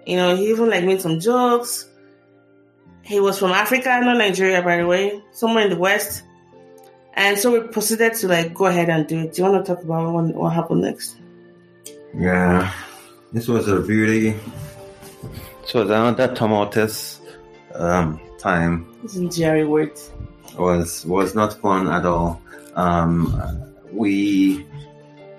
You 0.06 0.18
know, 0.18 0.36
he 0.36 0.50
even 0.50 0.70
like 0.70 0.84
made 0.84 1.02
some 1.02 1.20
jokes. 1.20 1.88
He 3.04 3.20
was 3.20 3.40
from 3.40 3.52
Africa, 3.52 4.00
not 4.04 4.18
Nigeria, 4.18 4.62
by 4.62 4.78
the 4.78 4.86
way, 4.86 5.24
somewhere 5.32 5.64
in 5.64 5.70
the 5.72 5.78
West. 5.78 6.24
And 7.14 7.38
so 7.38 7.52
we 7.52 7.68
proceeded 7.68 8.14
to 8.16 8.28
like 8.28 8.54
go 8.54 8.68
ahead 8.68 8.90
and 8.90 9.08
do 9.08 9.20
it. 9.20 9.34
Do 9.34 9.42
you 9.42 9.50
want 9.50 9.66
to 9.66 9.76
talk 9.76 9.84
about 9.84 10.14
what, 10.14 10.36
what 10.36 10.54
happened 10.54 10.82
next? 10.82 11.16
yeah, 12.18 12.74
this 13.34 13.48
was 13.48 13.68
a 13.68 13.80
really 13.80 14.36
so 15.66 15.82
another 15.82 16.34
tumultuous 16.34 17.22
um, 17.76 18.20
time. 18.40 18.88
This 19.04 19.16
is 19.16 19.36
Jerry 19.36 19.66
words. 19.66 20.12
Was 20.60 21.06
was 21.06 21.36
not 21.36 21.60
fun 21.62 21.88
at 21.88 22.06
all. 22.06 22.42
Um, 22.76 23.42
we 23.92 24.66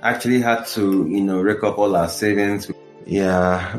actually 0.03 0.41
had 0.41 0.67
to, 0.69 1.07
you 1.07 1.21
know, 1.21 1.41
rake 1.41 1.63
up 1.63 1.79
all 1.79 1.95
our 1.97 2.09
savings. 2.09 2.71
Yeah, 3.07 3.79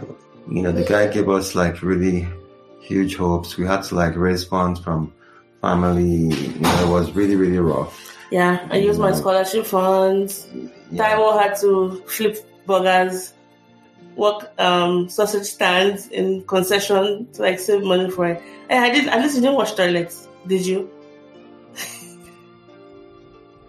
you 0.49 0.62
know, 0.62 0.71
the 0.71 0.84
guy 0.84 1.08
gave 1.08 1.30
us 1.30 1.56
like 1.56 1.82
really 1.82 2.27
huge 2.82 3.15
hopes. 3.15 3.58
We 3.58 3.65
had 3.65 3.84
to 3.84 3.95
like 3.95 4.15
raise 4.15 4.43
funds 4.43 4.80
from 4.80 5.13
family. 5.62 6.34
You 6.34 6.60
know, 6.60 6.86
it 6.86 6.89
was 6.89 7.12
really 7.12 7.36
really 7.36 7.60
rough. 7.60 8.17
Yeah, 8.32 8.65
I 8.71 8.77
used 8.77 8.99
my 8.99 9.12
scholarship 9.12 9.65
funds. 9.65 10.47
Yeah. 10.89 11.17
Taiwo 11.17 11.41
had 11.41 11.60
to 11.62 12.01
flip 12.08 12.38
burgers, 12.65 13.34
work 14.15 14.51
um, 14.60 15.10
sausage 15.10 15.47
stands 15.47 16.08
in 16.08 16.43
concession 16.43 17.27
to 17.34 17.41
like 17.41 17.60
save 17.60 17.84
money 17.84 18.10
for 18.10 18.27
it. 18.27 18.41
And 18.69 18.84
I 18.84 18.89
did. 18.89 19.08
At 19.08 19.21
least 19.21 19.36
you 19.36 19.41
didn't 19.41 19.58
wash 19.58 19.73
toilets, 19.73 20.27
did 20.47 20.65
you? 20.65 20.89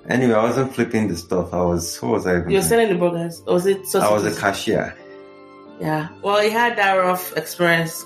Anyway, 0.08 0.34
I 0.34 0.42
wasn't 0.42 0.74
flipping 0.74 1.08
the 1.08 1.16
stuff. 1.16 1.54
I 1.54 1.62
was. 1.62 1.96
who 1.96 2.08
was 2.08 2.26
I? 2.26 2.38
Even 2.38 2.50
You 2.50 2.58
were 2.58 2.62
selling 2.62 2.88
the 2.88 2.96
burgers, 2.96 3.42
or 3.46 3.54
was 3.54 3.66
it 3.66 3.86
sausages? 3.86 4.10
I 4.10 4.12
was 4.12 4.36
a 4.36 4.40
cashier. 4.40 4.96
Yeah. 5.80 6.08
Well, 6.22 6.40
he 6.40 6.50
had 6.50 6.76
that 6.76 6.94
rough 6.94 7.36
experience. 7.36 8.04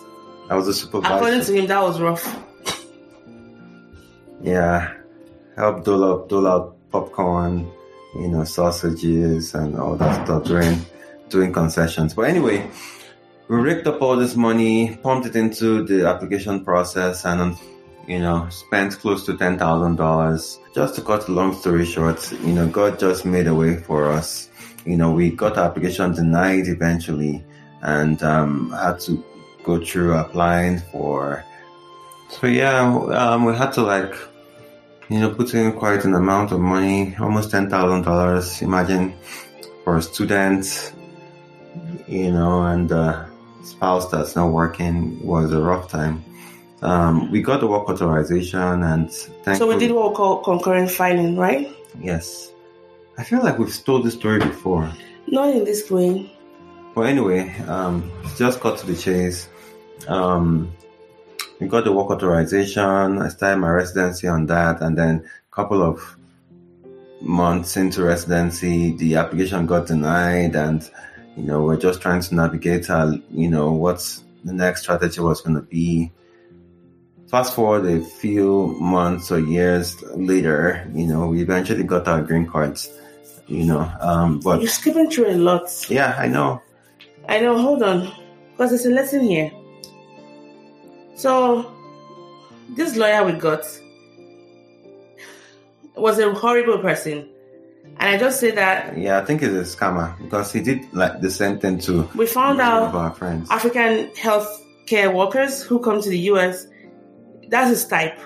I 0.51 0.57
was 0.57 0.69
a 0.69 0.75
supervisor. 0.75 1.15
According 1.15 1.41
to 1.45 1.53
him, 1.55 1.67
that 1.67 1.83
was 1.83 2.01
rough. 2.01 2.25
yeah, 4.43 4.95
help 5.57 5.85
dole 5.85 6.05
out, 6.05 6.29
dole 6.29 6.47
out 6.47 6.77
popcorn, 6.91 7.71
you 8.15 8.29
know, 8.29 8.45
sausages 8.45 9.55
and 9.55 9.77
all 9.77 9.97
that 9.97 10.25
stuff 10.25 10.45
during 10.45 10.79
doing 11.29 11.53
concessions. 11.53 12.15
But 12.15 12.29
anyway, 12.29 12.71
we 13.49 13.57
raked 13.57 13.87
up 13.87 14.01
all 14.03 14.17
this 14.17 14.37
money, 14.37 14.97
pumped 15.03 15.27
it 15.27 15.37
into 15.37 15.85
the 15.85 16.07
application 16.07 16.65
process, 16.65 17.25
and 17.25 17.57
you 18.07 18.19
know, 18.19 18.49
spent 18.51 18.99
close 18.99 19.25
to 19.27 19.37
ten 19.37 19.59
thousand 19.59 19.97
dollars. 19.97 20.59
Just 20.75 20.95
to 20.97 21.03
cut 21.03 21.29
long 21.29 21.55
story 21.55 21.85
short, 21.85 22.33
you 22.33 22.53
know, 22.53 22.69
God 22.69 22.99
just 22.99 23.25
made 23.25 23.47
a 23.47 23.55
way 23.55 23.77
for 23.77 24.11
us. 24.11 24.49
You 24.85 24.97
know, 24.97 25.13
we 25.13 25.31
got 25.31 25.59
our 25.59 25.65
application 25.65 26.13
denied 26.15 26.69
eventually, 26.69 27.45
and 27.83 28.23
um, 28.23 28.71
had 28.71 29.01
to 29.01 29.23
go 29.65 29.85
through 29.85 30.15
applying 30.15 30.79
for. 30.93 31.45
So 32.29 32.47
yeah, 32.47 32.81
um, 32.83 33.45
we 33.45 33.55
had 33.55 33.73
to 33.75 33.83
like 33.83 34.15
you 35.09 35.21
know, 35.21 35.33
put 35.33 35.55
in 35.55 35.73
quite 35.73 36.05
an 36.05 36.15
amount 36.15 36.53
of 36.53 36.61
money, 36.61 37.15
almost 37.21 37.51
ten 37.51 37.71
thousand 37.71 38.03
dollars. 38.03 38.61
Imagine 38.63 39.15
for 39.85 39.97
a 39.99 40.03
student, 40.03 40.93
you 42.09 42.33
know, 42.33 42.63
and 42.63 42.91
a 42.91 43.31
spouse 43.63 44.11
that's 44.11 44.35
not 44.35 44.51
working 44.51 45.25
was 45.25 45.53
a 45.53 45.61
rough 45.61 45.89
time. 45.89 46.25
Um, 46.83 47.31
we 47.31 47.41
got 47.43 47.61
the 47.61 47.67
work 47.67 47.89
authorization, 47.89 48.83
and 48.83 49.11
So 49.11 49.67
we 49.67 49.79
did 49.79 49.93
what 49.93 50.11
we 50.11 50.17
call 50.17 50.43
concurrent 50.43 50.91
filing, 50.91 51.37
right? 51.37 51.75
yes. 52.01 52.53
I 53.19 53.25
feel 53.25 53.43
like 53.43 53.59
we've 53.59 53.85
told 53.85 54.05
this 54.05 54.13
story 54.13 54.41
before. 54.41 54.93
Not 55.27 55.49
in 55.49 55.65
this 55.65 55.91
way. 55.91 56.31
Well, 56.95 57.07
anyway, 57.07 57.49
um, 57.61 58.11
just 58.37 58.61
cut 58.61 58.79
to 58.79 58.87
the 58.87 58.95
chase. 58.95 59.49
Um, 60.07 60.71
we 61.59 61.67
got 61.67 61.85
the 61.85 61.93
work 61.93 62.11
authorization. 62.11 63.19
I 63.23 63.29
started 63.29 63.57
my 63.59 63.71
residency 63.71 64.29
on 64.29 64.45
that, 64.47 64.83
and 64.83 64.99
then 64.99 65.25
a 65.51 65.55
couple 65.55 65.83
of 65.83 66.17
months 67.23 67.79
into 67.79 68.03
residency, 68.05 68.95
the 68.97 69.17
application 69.17 69.65
got 69.67 69.87
denied, 69.87 70.55
and 70.55 70.89
you 71.37 71.43
know 71.43 71.63
we're 71.65 71.79
just 71.79 72.03
trying 72.03 72.21
to 72.21 72.35
navigate, 72.35 72.91
our, 72.91 73.15
you 73.31 73.49
know, 73.49 73.73
what's 73.73 74.25
the 74.45 74.53
next 74.53 74.83
strategy 74.83 75.21
was 75.21 75.41
going 75.41 75.57
to 75.57 75.63
be. 75.63 76.13
Fast 77.29 77.55
forward 77.55 77.87
a 77.87 78.01
few 78.05 78.77
months 78.81 79.33
or 79.33 79.41
years 79.41 80.01
later, 80.15 80.89
you 80.95 81.07
know, 81.07 81.27
we 81.27 81.43
eventually 81.43 81.83
got 81.83 82.07
our 82.07 82.23
green 82.23 82.47
cards. 82.47 82.89
You 83.49 83.65
know, 83.65 83.91
um, 84.01 84.41
but 84.41 84.61
You're 84.61 84.69
skipping 84.71 85.09
through 85.11 85.29
a 85.31 85.37
lot. 85.37 85.69
yeah, 85.89 86.17
I 86.19 86.27
know. 86.29 86.61
I 87.29 87.41
know, 87.41 87.59
hold 87.59 87.83
on. 87.83 88.13
Because 88.53 88.71
there's 88.71 88.87
a 88.87 88.91
lesson 88.91 89.21
here. 89.23 89.51
So, 91.17 91.73
this 92.71 92.97
lawyer 92.97 93.25
we 93.25 93.33
got 93.33 93.65
was 95.97 96.19
a 96.19 96.33
horrible 96.35 96.79
person. 96.79 97.29
And 97.99 98.11
I 98.11 98.19
just 98.19 98.41
say 98.41 98.51
that 98.51 98.99
Yeah, 98.99 99.19
I 99.19 99.25
think 99.25 99.41
he's 99.41 99.51
a 99.53 99.63
scammer 99.63 100.17
because 100.23 100.53
he 100.53 100.61
did 100.61 100.93
like 100.93 101.21
the 101.21 101.31
same 101.31 101.59
thing 101.59 101.79
to 101.81 102.09
we 102.15 102.27
found 102.27 102.61
out 102.61 102.83
of 102.89 102.95
our 102.97 103.13
friends. 103.15 103.49
African 103.51 104.11
health 104.17 104.49
care 104.87 105.11
workers 105.11 105.63
who 105.63 105.79
come 105.79 106.03
to 106.03 106.09
the 106.09 106.19
US, 106.33 106.67
that's 107.49 107.71
his 107.71 107.87
type. 107.87 108.19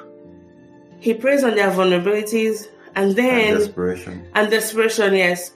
He 1.01 1.15
preys 1.15 1.45
on 1.45 1.55
their 1.55 1.71
vulnerabilities 1.71 2.67
And 2.97 3.15
then 3.15 3.51
And 3.51 3.59
desperation. 3.59 4.27
and 4.35 4.51
desperation, 4.51 5.15
yes. 5.15 5.53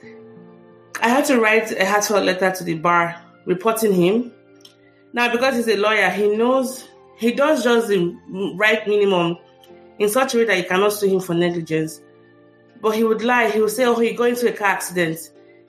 I 1.01 1.09
had 1.09 1.25
to 1.25 1.39
write 1.39 1.71
a 1.71 1.85
heartfelt 1.85 2.23
letter 2.23 2.51
to 2.51 2.63
the 2.63 2.75
bar 2.75 3.21
reporting 3.45 3.93
him. 3.93 4.31
Now, 5.13 5.31
because 5.31 5.55
he's 5.57 5.67
a 5.67 5.75
lawyer, 5.77 6.09
he 6.09 6.35
knows 6.35 6.87
he 7.17 7.31
does 7.31 7.63
just 7.63 7.87
the 7.89 8.15
right 8.55 8.85
minimum 8.87 9.37
in 9.99 10.09
such 10.09 10.33
a 10.33 10.37
way 10.39 10.45
that 10.45 10.57
you 10.57 10.63
cannot 10.63 10.93
sue 10.93 11.07
him 11.09 11.19
for 11.19 11.33
negligence. 11.33 12.01
But 12.81 12.95
he 12.95 13.03
would 13.03 13.21
lie. 13.23 13.49
He 13.49 13.59
would 13.61 13.71
say, 13.71 13.85
"Oh, 13.85 13.95
he 13.95 14.13
got 14.13 14.29
into 14.29 14.49
a 14.49 14.53
car 14.53 14.67
accident. 14.69 15.19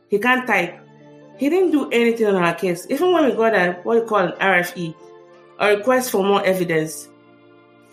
He 0.08 0.18
can't 0.18 0.46
type." 0.46 0.78
He 1.38 1.48
didn't 1.50 1.70
do 1.72 1.90
anything 1.90 2.26
on 2.26 2.36
our 2.36 2.54
case. 2.54 2.86
Even 2.90 3.12
when 3.12 3.24
we 3.26 3.32
got 3.32 3.54
a 3.54 3.72
what 3.82 4.00
we 4.00 4.06
call 4.08 4.18
an 4.20 4.32
RFE, 4.40 4.94
a 5.58 5.76
request 5.76 6.10
for 6.10 6.22
more 6.24 6.44
evidence, 6.44 7.08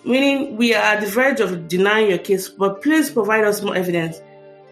meaning 0.06 0.58
we 0.58 0.74
are 0.74 0.82
at 0.82 1.02
the 1.02 1.08
verge 1.08 1.40
of 1.40 1.68
denying 1.68 2.10
your 2.10 2.18
case, 2.18 2.50
but 2.50 2.82
please 2.82 3.10
provide 3.10 3.44
us 3.44 3.62
more 3.62 3.76
evidence. 3.76 4.22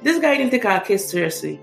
This 0.02 0.20
guy 0.20 0.38
didn't 0.38 0.52
take 0.52 0.66
our 0.66 0.82
case 0.82 1.10
seriously. 1.10 1.60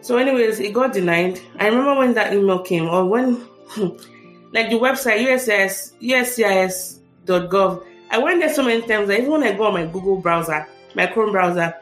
So, 0.00 0.18
anyways, 0.18 0.60
it 0.60 0.72
got 0.72 0.92
denied. 0.92 1.40
I 1.58 1.66
remember 1.66 1.94
when 1.94 2.14
that 2.14 2.32
email 2.32 2.60
came, 2.60 2.88
or 2.88 3.04
when, 3.06 3.34
like 4.52 4.70
the 4.70 4.78
website 4.78 5.18
USCIS, 5.26 5.94
USCIS.gov, 6.00 7.84
I 8.10 8.18
went 8.18 8.40
there 8.40 8.52
so 8.52 8.62
many 8.62 8.86
times 8.86 9.08
that 9.08 9.18
even 9.18 9.32
when 9.32 9.42
I 9.42 9.52
go 9.52 9.64
on 9.64 9.74
my 9.74 9.86
Google 9.86 10.18
browser, 10.18 10.66
my 10.94 11.06
Chrome 11.06 11.32
browser, 11.32 11.74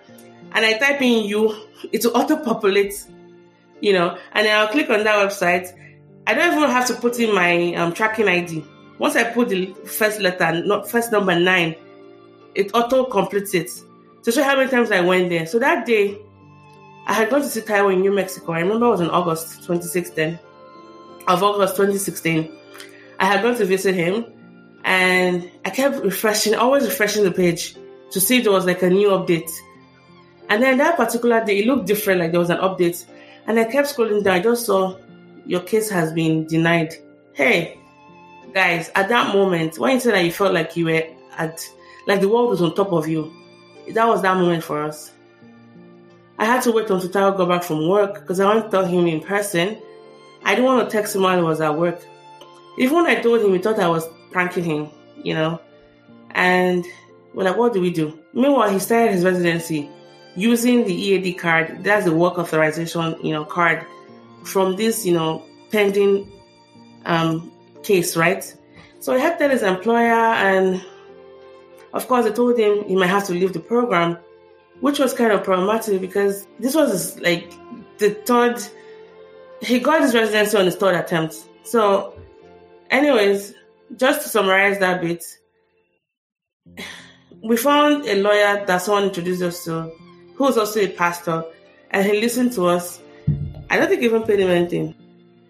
and 0.52 0.64
I 0.64 0.78
type 0.78 1.02
in 1.02 1.24
you, 1.24 1.54
it 1.92 2.04
will 2.04 2.16
auto 2.16 2.36
populate, 2.42 2.94
you 3.80 3.92
know, 3.92 4.16
and 4.32 4.48
I'll 4.48 4.68
click 4.68 4.88
on 4.88 5.04
that 5.04 5.16
website. 5.16 5.78
I 6.26 6.32
don't 6.32 6.56
even 6.56 6.70
have 6.70 6.86
to 6.86 6.94
put 6.94 7.18
in 7.20 7.34
my 7.34 7.74
um, 7.74 7.92
tracking 7.92 8.28
ID. 8.28 8.64
Once 8.98 9.16
I 9.16 9.24
put 9.24 9.48
the 9.48 9.74
first 9.87 10.20
letter, 10.20 10.64
not 10.64 10.90
first 10.90 11.11
number 11.11 11.38
nine, 11.38 11.74
it 12.54 12.70
auto 12.74 13.04
completes 13.04 13.54
it 13.54 13.70
to 14.22 14.33
show 14.33 14.42
how 14.42 14.57
many 14.57 14.70
times 14.70 14.90
I 14.90 15.00
went 15.00 15.30
there. 15.30 15.46
So 15.46 15.59
that 15.59 15.87
day, 15.87 16.18
I 17.07 17.12
had 17.12 17.28
gone 17.28 17.42
to 17.42 17.48
see 17.48 17.61
Taiwo 17.61 17.92
in 17.92 18.00
New 18.00 18.12
Mexico. 18.12 18.52
I 18.52 18.61
remember 18.61 18.87
it 18.87 18.90
was 18.90 19.00
in 19.00 19.11
August 19.11 19.57
2016, 19.64 20.38
of 21.26 21.42
August 21.42 21.76
2016. 21.76 22.50
I 23.18 23.24
had 23.26 23.42
gone 23.42 23.57
to 23.57 23.64
visit 23.64 23.94
him, 23.94 24.24
and 24.85 25.50
I 25.64 25.70
kept 25.70 26.02
refreshing, 26.04 26.54
always 26.54 26.85
refreshing 26.85 27.24
the 27.24 27.33
page 27.33 27.76
to 28.11 28.20
see 28.20 28.38
if 28.38 28.44
there 28.44 28.52
was 28.52 28.64
like 28.64 28.83
a 28.83 28.90
new 28.90 29.09
update. 29.09 29.50
And 30.48 30.62
then 30.62 30.78
that 30.78 30.96
particular 30.96 31.44
day, 31.44 31.59
it 31.59 31.66
looked 31.66 31.87
different, 31.87 32.20
like 32.20 32.30
there 32.30 32.40
was 32.40 32.50
an 32.50 32.59
update. 32.59 33.04
And 33.46 33.59
I 33.59 33.64
kept 33.64 33.88
scrolling 33.88 34.22
down. 34.22 34.37
I 34.37 34.40
just 34.40 34.66
saw 34.66 34.98
your 35.46 35.61
case 35.61 35.90
has 35.90 36.12
been 36.12 36.46
denied. 36.46 36.94
Hey, 37.33 37.78
guys, 38.54 38.90
at 38.94 39.08
that 39.08 39.34
moment, 39.34 39.78
when 39.78 39.94
you 39.94 40.00
said 40.00 40.14
that 40.14 40.24
you 40.24 40.32
felt 40.32 40.54
like 40.54 40.76
you 40.76 40.86
were 40.86 41.02
at, 41.36 41.68
like 42.06 42.20
the 42.20 42.28
world 42.28 42.50
was 42.50 42.62
on 42.62 42.74
top 42.74 42.92
of 42.92 43.08
you, 43.08 43.32
that 43.90 44.06
was 44.06 44.22
that 44.22 44.36
moment 44.36 44.62
for 44.62 44.82
us. 44.82 45.12
I 46.38 46.46
had 46.46 46.62
to 46.62 46.72
wait 46.72 46.88
until 46.88 47.08
Tao 47.10 47.32
got 47.32 47.48
back 47.48 47.64
from 47.64 47.88
work 47.88 48.20
because 48.20 48.40
I 48.40 48.46
wanted 48.46 48.64
to 48.64 48.70
tell 48.70 48.86
him 48.86 49.06
in 49.06 49.20
person. 49.20 49.76
I 50.44 50.54
didn't 50.54 50.64
want 50.64 50.88
to 50.88 50.96
text 50.96 51.14
him 51.14 51.22
while 51.22 51.36
he 51.36 51.42
was 51.42 51.60
at 51.60 51.76
work. 51.76 52.00
Even 52.78 52.96
when 52.96 53.06
I 53.06 53.16
told 53.16 53.40
him, 53.40 53.52
he 53.52 53.58
thought 53.58 53.78
I 53.78 53.88
was 53.88 54.06
pranking 54.30 54.64
him, 54.64 54.88
you 55.22 55.34
know. 55.34 55.60
And 56.30 56.84
we're 57.34 57.44
like, 57.44 57.56
what 57.56 57.72
do 57.72 57.80
we 57.80 57.90
do? 57.90 58.18
Meanwhile, 58.32 58.70
he 58.70 58.78
started 58.78 59.12
his 59.12 59.24
residency 59.24 59.88
using 60.36 60.84
the 60.84 60.94
EAD 60.94 61.38
card. 61.38 61.84
That's 61.84 62.04
the 62.04 62.12
work 62.14 62.38
authorization, 62.38 63.16
you 63.22 63.32
know, 63.32 63.44
card 63.44 63.86
from 64.44 64.76
this, 64.76 65.06
you 65.06 65.14
know, 65.14 65.44
pending 65.70 66.30
um, 67.04 67.52
case, 67.85 68.16
right? 68.16 68.42
So 69.01 69.14
he 69.14 69.20
had 69.20 69.35
to 69.35 69.38
tell 69.38 69.51
his 69.51 69.62
employer, 69.62 70.12
and 70.12 70.83
of 71.92 72.09
course, 72.09 72.27
I 72.27 72.31
told 72.31 72.59
him 72.59 72.85
he 72.85 72.97
might 72.97 73.09
have 73.09 73.27
to 73.27 73.33
leave 73.33 73.53
the 73.53 73.61
program, 73.61 74.18
which 74.81 74.99
was 74.99 75.12
kind 75.14 75.31
of 75.31 75.44
problematic 75.44 76.01
because 76.01 76.47
this 76.59 76.75
was 76.75 76.90
his, 76.90 77.20
like 77.20 77.53
the 77.99 78.11
third. 78.11 78.61
He 79.61 79.79
got 79.79 80.03
his 80.03 80.14
residency 80.14 80.57
on 80.57 80.64
his 80.64 80.77
third 80.77 80.94
attempt. 80.94 81.37
So, 81.62 82.18
anyways, 82.90 83.55
just 83.97 84.23
to 84.23 84.29
summarize 84.29 84.79
that 84.81 85.01
bit, 85.01 85.25
we 87.42 87.57
found 87.57 88.07
a 88.07 88.20
lawyer 88.20 88.64
that 88.66 88.79
someone 88.83 89.05
introduced 89.05 89.42
us 89.42 89.64
to, 89.64 89.92
who 90.35 90.44
was 90.44 90.59
also 90.59 90.81
a 90.81 90.88
pastor, 90.88 91.44
and 91.90 92.07
he 92.07 92.20
listened 92.20 92.53
to 92.55 92.66
us. 92.66 93.01
I 93.70 93.77
don't 93.77 93.88
think 93.88 94.01
he 94.01 94.07
even 94.07 94.23
paid 94.23 94.40
him 94.40 94.51
anything. 94.51 94.94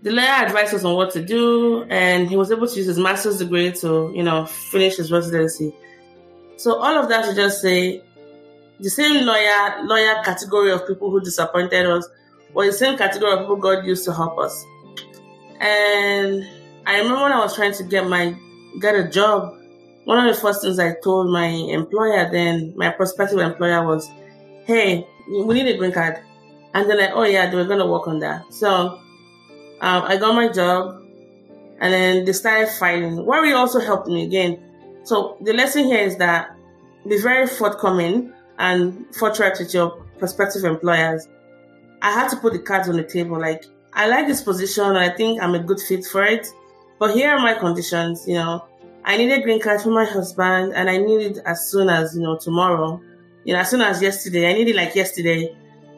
The 0.05 0.11
lawyer 0.13 0.45
advised 0.45 0.75
us 0.75 0.85
on 0.85 0.97
what 0.97 1.13
to 1.13 1.25
do, 1.25 1.85
and 1.85 2.29
he 2.29 2.37
was 2.37 2.53
able 2.53 2.69
to 2.69 2.77
use 2.77 2.87
his 2.87 2.99
master's 2.99 3.39
degree 3.39 3.73
to, 3.73 4.13
you 4.15 4.23
know, 4.23 4.45
finish 4.45 4.99
his 4.99 5.11
residency. 5.11 5.75
So 6.59 6.77
all 6.77 6.99
of 7.03 7.09
that 7.09 7.25
to 7.25 7.35
just 7.35 7.63
say, 7.63 8.03
the 8.81 8.91
same 8.91 9.25
lawyer 9.25 9.83
lawyer 9.85 10.23
category 10.23 10.73
of 10.73 10.87
people 10.87 11.11
who 11.11 11.23
disappointed 11.23 11.87
us, 11.87 12.07
or 12.53 12.67
the 12.67 12.73
same 12.75 12.99
category 12.99 13.33
of 13.33 13.39
people 13.41 13.57
God 13.57 13.87
used 13.87 14.05
to 14.05 14.13
help 14.13 14.39
us. 14.39 14.63
And 15.59 16.47
I 16.85 16.99
remember 16.99 17.23
when 17.23 17.33
I 17.33 17.39
was 17.39 17.55
trying 17.55 17.73
to 17.73 17.85
get 17.85 18.07
my 18.07 18.37
get 18.83 18.95
a 18.95 19.09
job, 19.09 19.57
one 20.05 20.19
of 20.19 20.35
the 20.35 20.39
first 20.39 20.61
things 20.61 20.79
I 20.79 20.97
told 21.03 21.31
my 21.31 21.47
employer 21.47 22.31
then, 22.31 22.75
my 22.77 22.91
prospective 22.91 23.39
employer 23.39 23.87
was, 23.87 24.11
Hey, 24.67 25.07
we 25.31 25.55
need 25.55 25.75
a 25.75 25.79
green 25.79 25.93
card. 25.93 26.23
And 26.75 26.91
they're 26.91 26.99
like, 26.99 27.13
Oh 27.15 27.25
yeah, 27.25 27.49
they 27.49 27.57
were 27.57 27.65
gonna 27.65 27.87
work 27.87 28.07
on 28.07 28.19
that. 28.19 28.53
So 28.53 29.01
um, 29.81 30.05
I 30.05 30.17
got 30.17 30.35
my 30.35 30.49
job 30.49 31.01
and 31.81 31.93
then 31.93 32.25
they 32.25 32.33
started 32.33 32.69
fighting. 32.69 33.25
Worry 33.25 33.53
also 33.53 33.81
helped 33.81 34.09
me 34.09 34.25
again. 34.25 34.63
So 35.05 35.37
the 35.43 35.53
lesson 35.53 35.85
here 35.85 35.99
is 35.99 36.17
that 36.17 36.57
be 37.09 37.21
very 37.21 37.47
forthcoming 37.47 38.33
and 38.59 39.15
forthright 39.15 39.59
with 39.59 39.75
your 39.75 39.91
prospective 40.19 40.65
employers. 40.65 41.29
I 42.01 42.11
had 42.13 42.29
to 42.31 42.37
put 42.37 42.53
the 42.53 42.59
cards 42.59 42.89
on 42.89 42.97
the 42.97 43.05
table. 43.05 43.39
Like, 43.39 43.65
I 43.93 44.07
like 44.07 44.27
this 44.27 44.43
position. 44.43 44.97
I 44.97 45.15
think 45.15 45.43
I'm 45.43 45.55
a 45.55 45.59
good 45.59 45.81
fit 45.81 46.05
for 46.07 46.25
it. 46.25 46.47
But 46.99 47.15
here 47.15 47.31
are 47.31 47.41
my 47.41 47.55
conditions. 47.55 48.27
You 48.27 48.35
know, 48.35 48.65
I 49.05 49.17
need 49.17 49.33
a 49.33 49.43
green 49.43 49.61
card 49.61 49.83
for 49.83 49.91
my 49.91 50.05
husband 50.05 50.73
and 50.75 50.89
I 50.89 50.99
need 50.99 51.37
it 51.37 51.39
as 51.45 51.69
soon 51.71 51.89
as, 51.89 52.15
you 52.17 52.23
know, 52.23 52.39
tomorrow. 52.39 53.01
You 53.45 53.55
know, 53.55 53.61
as 53.61 53.71
soon 53.71 53.83
as 53.83 54.01
yesterday. 54.01 54.49
I 54.49 54.55
need 54.55 54.69
it 54.69 54.77
like 54.77 54.95
yesterday. 54.95 55.55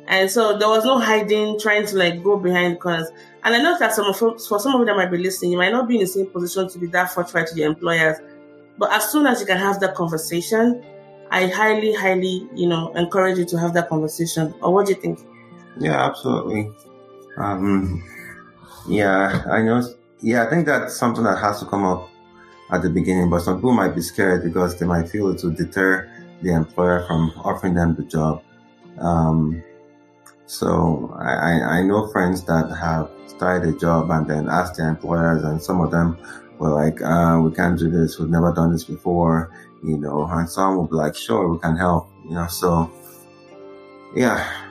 And 0.09 0.31
so 0.31 0.57
there 0.59 0.69
was 0.69 0.85
no 0.85 0.99
hiding, 0.99 1.59
trying 1.59 1.87
to 1.87 1.97
like 1.97 2.23
go 2.23 2.37
behind 2.39 2.81
corners. 2.81 3.09
And 3.47 3.55
I 3.55 3.63
know 3.63 3.79
that 3.79 3.93
some 3.93 4.07
of, 4.07 4.19
for 4.19 4.59
some 4.59 4.81
of 4.81 4.85
that 4.89 4.97
might 4.97 5.13
be 5.13 5.19
listening, 5.19 5.53
you 5.53 5.57
might 5.57 5.71
not 5.71 5.87
be 5.87 5.95
in 5.95 6.01
the 6.01 6.07
same 6.09 6.27
position 6.27 6.69
to 6.69 6.79
be 6.81 6.89
that 6.89 7.13
forthright 7.13 7.47
to 7.47 7.55
your 7.55 7.69
employers. 7.69 8.17
But 8.77 8.93
as 8.93 9.09
soon 9.13 9.25
as 9.25 9.41
you 9.41 9.47
can 9.47 9.57
have 9.57 9.79
that 9.79 9.95
conversation, 9.95 10.85
I 11.31 11.47
highly, 11.47 11.95
highly, 11.95 12.49
you 12.57 12.69
know, 12.69 12.93
encourage 12.95 13.39
you 13.39 13.45
to 13.45 13.59
have 13.61 13.73
that 13.75 13.89
conversation. 13.89 14.53
Or 14.61 14.75
what 14.75 14.87
do 14.87 14.95
you 14.95 15.01
think? 15.01 15.21
Yeah, 15.79 16.05
absolutely. 16.05 16.73
Um, 17.39 18.03
yeah, 18.89 19.45
I 19.49 19.63
know. 19.63 19.81
Yeah, 20.21 20.45
I 20.45 20.51
think 20.51 20.67
that's 20.67 20.97
something 20.97 21.23
that 21.23 21.39
has 21.39 21.61
to 21.61 21.67
come 21.67 21.85
up 21.85 22.11
at 22.73 22.83
the 22.83 22.91
beginning, 22.91 23.31
but 23.31 23.43
some 23.43 23.59
people 23.59 23.75
might 23.75 23.95
be 23.95 24.03
scared 24.03 24.43
because 24.43 24.77
they 24.77 24.87
might 24.87 25.09
feel 25.09 25.29
it 25.31 25.45
will 25.45 25.53
deter 25.53 26.11
the 26.43 26.53
employer 26.53 27.07
from 27.07 27.31
offering 27.45 27.75
them 27.75 27.95
the 27.95 28.03
job. 28.03 28.43
Um, 28.99 29.63
so 30.47 31.15
I, 31.19 31.79
I- 31.79 31.83
know 31.83 32.07
friends 32.09 32.43
that 32.45 32.71
have 32.79 33.11
started 33.27 33.75
a 33.75 33.79
job 33.79 34.11
and 34.11 34.27
then 34.27 34.49
asked 34.49 34.77
their 34.77 34.89
employers, 34.89 35.43
and 35.45 35.63
some 35.63 35.81
of 35.81 35.91
them 35.91 36.19
were 36.59 36.71
like, 36.71 37.03
uh, 37.03 37.41
"We 37.45 37.53
can't 37.53 37.79
do 37.79 37.91
this. 37.91 38.19
We've 38.19 38.31
never 38.31 38.53
done 38.53 38.73
this 38.73 38.85
before," 38.85 39.51
you 39.83 39.99
know. 39.99 40.27
And 40.31 40.49
some 40.49 40.77
will 40.77 40.87
be 40.87 40.97
like, 40.97 41.15
"Sure, 41.17 41.49
we 41.49 41.59
can 41.59 41.77
help," 41.77 42.09
you 42.25 42.35
know. 42.35 42.47
So 42.47 42.91
yeah, 44.15 44.66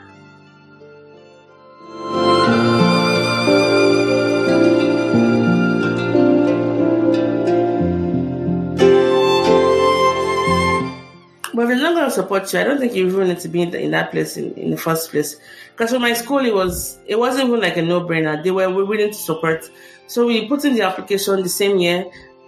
support 12.15 12.51
you, 12.51 12.59
I 12.59 12.63
don't 12.63 12.79
think 12.79 12.93
you 12.93 13.07
even 13.07 13.27
need 13.27 13.39
to 13.39 13.47
be 13.47 13.61
in, 13.61 13.71
the, 13.71 13.81
in 13.81 13.91
that 13.91 14.11
place 14.11 14.37
in, 14.37 14.53
in 14.53 14.71
the 14.71 14.77
first 14.77 15.11
place. 15.11 15.35
Because 15.71 15.91
for 15.91 15.99
my 15.99 16.13
school, 16.13 16.39
it 16.39 16.53
was 16.53 16.97
it 17.05 17.19
wasn't 17.19 17.47
even 17.47 17.59
like 17.61 17.77
a 17.77 17.81
no 17.81 18.01
brainer. 18.01 18.41
They 18.43 18.51
were 18.51 18.69
willing 18.69 19.09
to 19.09 19.13
support. 19.13 19.69
So 20.07 20.25
we 20.27 20.47
put 20.47 20.65
in 20.65 20.75
the 20.75 20.81
application 20.81 21.43
the 21.43 21.49
same 21.49 21.77
year. 21.77 22.05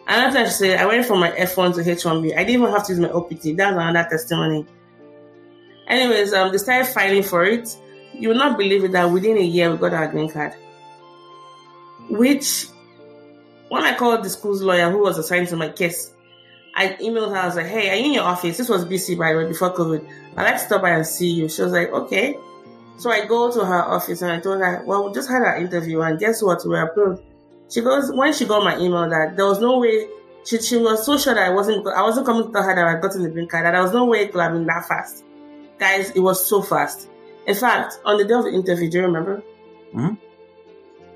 And 0.08 0.22
after 0.22 0.40
I 0.40 0.46
say 0.46 0.78
I 0.78 0.86
went 0.86 1.06
from 1.06 1.20
my 1.20 1.32
F1 1.32 1.76
to 1.76 1.82
H1B. 1.84 2.34
I 2.34 2.44
didn't 2.44 2.62
even 2.62 2.72
have 2.72 2.86
to 2.88 2.94
use 2.94 3.00
my 3.00 3.10
OPT. 3.10 3.58
That's 3.58 3.76
another 3.78 4.08
testimony. 4.10 4.66
Anyways, 5.88 6.34
um, 6.34 6.52
they 6.52 6.58
started 6.58 6.88
filing 6.88 7.24
for 7.24 7.46
it. 7.46 7.78
You 8.14 8.30
will 8.30 8.36
not 8.36 8.58
believe 8.58 8.84
it 8.84 8.92
that 8.94 9.06
within 9.06 9.38
a 9.38 9.42
year 9.42 9.72
we 9.72 9.78
got 9.78 9.94
our 9.94 10.08
green 10.08 10.30
card. 10.30 10.54
Which, 12.10 12.68
when 13.70 13.84
I 13.84 13.96
called 13.96 14.24
the 14.24 14.30
school's 14.30 14.62
lawyer 14.62 14.90
who 14.90 15.00
was 15.00 15.18
assigned 15.18 15.50
to 15.50 15.56
my 15.56 15.70
case, 15.70 16.14
I 16.78 16.90
emailed 17.02 17.32
her. 17.32 17.38
I 17.38 17.46
was 17.48 17.56
like, 17.56 17.66
"Hey, 17.66 17.90
are 17.90 17.96
you 17.96 18.06
in 18.06 18.14
your 18.14 18.24
office? 18.24 18.56
This 18.58 18.70
was 18.70 18.86
BC 18.86 19.18
by 19.18 19.34
the 19.34 19.40
way 19.40 19.48
before 19.48 19.74
COVID. 19.74 20.08
I'd 20.38 20.44
like 20.44 20.54
to 20.54 20.60
stop 20.60 20.84
by 20.84 20.92
and 20.92 21.06
see 21.06 21.32
you." 21.32 21.50
She 21.50 21.64
was 21.64 21.72
like, 21.72 21.92
"Okay." 21.92 22.38
So 22.98 23.10
I 23.10 23.26
go 23.26 23.52
to 23.52 23.66
her 23.66 23.84
office 23.84 24.22
and 24.22 24.32
I 24.32 24.40
told 24.40 24.60
her, 24.60 24.84
"Well, 24.86 25.08
we 25.08 25.14
just 25.14 25.28
had 25.30 25.42
our 25.42 25.58
interview 25.58 26.02
and 26.02 26.20
guess 26.20 26.42
what? 26.44 26.64
We 26.64 26.70
were 26.70 26.84
approved." 26.84 27.24
She 27.70 27.82
goes 27.82 28.12
when 28.14 28.32
she 28.32 28.46
got 28.46 28.64
my 28.64 28.78
email 28.78 29.10
that 29.10 29.36
there 29.36 29.46
was 29.46 29.60
no 29.60 29.80
way. 29.80 30.08
She, 30.46 30.62
she 30.62 30.78
was 30.78 31.06
so 31.06 31.18
sure 31.18 31.34
that 31.34 31.44
I 31.44 31.50
wasn't 31.50 31.86
I 31.88 32.02
wasn't 32.04 32.26
coming 32.28 32.46
to 32.46 32.54
tell 32.54 32.64
her 32.64 32.76
that 32.76 32.86
I 32.86 33.02
got 33.02 33.16
in 33.16 33.24
the 33.24 33.30
green 33.30 33.48
card 33.48 33.66
that 33.66 33.72
there 33.72 33.82
was 33.82 33.92
no 33.92 34.06
way 34.06 34.22
it 34.22 34.32
could 34.32 34.42
have 34.42 34.54
been 34.54 34.66
that 34.68 34.88
fast. 34.88 35.26
guys, 35.80 36.12
it 36.12 36.20
was 36.20 36.48
so 36.48 36.62
fast. 36.62 37.10
In 37.48 37.56
fact, 37.56 38.00
on 38.06 38.18
the 38.18 38.26
day 38.26 38.34
of 38.34 38.44
the 38.44 38.52
interview, 38.52 38.90
do 38.90 38.98
you 38.98 39.04
remember? 39.04 39.44
Hmm? 39.94 40.14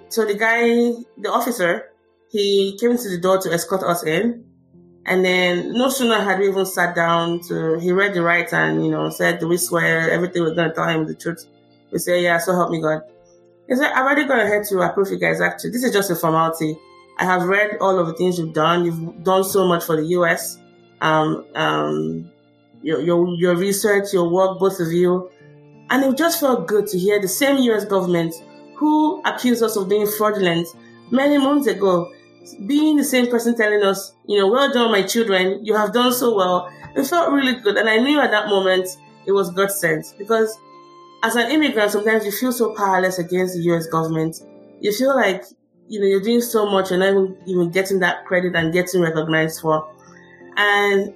So 0.09 0.25
the 0.25 0.33
guy, 0.33 0.91
the 1.17 1.31
officer, 1.31 1.91
he 2.29 2.77
came 2.79 2.97
to 2.97 3.09
the 3.09 3.19
door 3.19 3.37
to 3.39 3.53
escort 3.53 3.83
us 3.83 4.03
in. 4.03 4.45
And 5.05 5.25
then 5.25 5.73
no 5.73 5.89
sooner 5.89 6.21
had 6.21 6.39
we 6.39 6.49
even 6.49 6.65
sat 6.65 6.95
down 6.95 7.41
to, 7.41 7.79
he 7.79 7.91
read 7.91 8.13
the 8.13 8.21
right 8.21 8.51
and, 8.53 8.85
you 8.85 8.91
know, 8.91 9.09
said, 9.09 9.39
do 9.39 9.47
we 9.47 9.57
swear 9.57 10.11
everything 10.11 10.43
we're 10.43 10.53
going 10.53 10.69
to 10.69 10.75
tell 10.75 10.87
him 10.87 11.07
the 11.07 11.15
truth? 11.15 11.45
We 11.91 11.99
say, 11.99 12.23
yeah, 12.23 12.37
so 12.37 12.53
help 12.53 12.69
me 12.69 12.81
God. 12.81 13.01
He 13.67 13.75
said, 13.75 13.91
I've 13.91 14.05
already 14.05 14.25
gone 14.25 14.39
ahead 14.39 14.65
to 14.69 14.79
approve 14.81 15.09
you 15.09 15.17
guys 15.17 15.41
actually. 15.41 15.71
This 15.71 15.83
is 15.83 15.93
just 15.93 16.11
a 16.11 16.15
formality. 16.15 16.77
I 17.17 17.25
have 17.25 17.43
read 17.43 17.77
all 17.81 17.97
of 17.99 18.07
the 18.07 18.13
things 18.13 18.37
you've 18.37 18.53
done. 18.53 18.85
You've 18.85 19.23
done 19.23 19.43
so 19.43 19.67
much 19.67 19.83
for 19.83 19.95
the 19.95 20.05
US. 20.17 20.59
Um, 21.01 21.45
um, 21.55 22.31
your, 22.83 23.01
your, 23.01 23.27
your 23.35 23.55
research, 23.55 24.13
your 24.13 24.29
work, 24.29 24.59
both 24.59 24.79
of 24.79 24.91
you. 24.91 25.31
And 25.89 26.03
it 26.03 26.17
just 26.17 26.39
felt 26.39 26.67
good 26.67 26.87
to 26.87 26.99
hear 26.99 27.19
the 27.19 27.27
same 27.27 27.57
US 27.57 27.85
government 27.85 28.33
who 28.75 29.21
accused 29.23 29.61
us 29.63 29.75
of 29.75 29.89
being 29.89 30.07
fraudulent 30.07 30.67
many 31.11 31.37
months 31.37 31.67
ago 31.67 32.11
being 32.65 32.97
the 32.97 33.03
same 33.03 33.29
person 33.29 33.55
telling 33.55 33.83
us, 33.83 34.13
you 34.27 34.39
know, 34.39 34.47
well 34.47 34.71
done, 34.71 34.91
my 34.91 35.03
children, 35.03 35.63
you 35.65 35.75
have 35.75 35.93
done 35.93 36.13
so 36.13 36.35
well. 36.35 36.71
It 36.95 37.05
felt 37.05 37.31
really 37.31 37.55
good. 37.55 37.77
And 37.77 37.89
I 37.89 37.97
knew 37.97 38.19
at 38.19 38.31
that 38.31 38.47
moment 38.47 38.87
it 39.25 39.31
was 39.31 39.49
God 39.51 39.71
sent 39.71 40.13
because 40.17 40.57
as 41.23 41.35
an 41.35 41.51
immigrant, 41.51 41.91
sometimes 41.91 42.25
you 42.25 42.31
feel 42.31 42.51
so 42.51 42.73
powerless 42.73 43.19
against 43.19 43.55
the 43.55 43.61
US 43.71 43.87
government. 43.87 44.41
You 44.79 44.91
feel 44.93 45.15
like, 45.15 45.43
you 45.87 45.99
know, 45.99 46.07
you're 46.07 46.21
doing 46.21 46.41
so 46.41 46.69
much 46.69 46.91
and 46.91 46.99
not 46.99 47.09
even, 47.09 47.37
even 47.45 47.71
getting 47.71 47.99
that 47.99 48.25
credit 48.25 48.55
and 48.55 48.73
getting 48.73 49.01
recognized 49.01 49.61
for. 49.61 49.87
And 50.57 51.13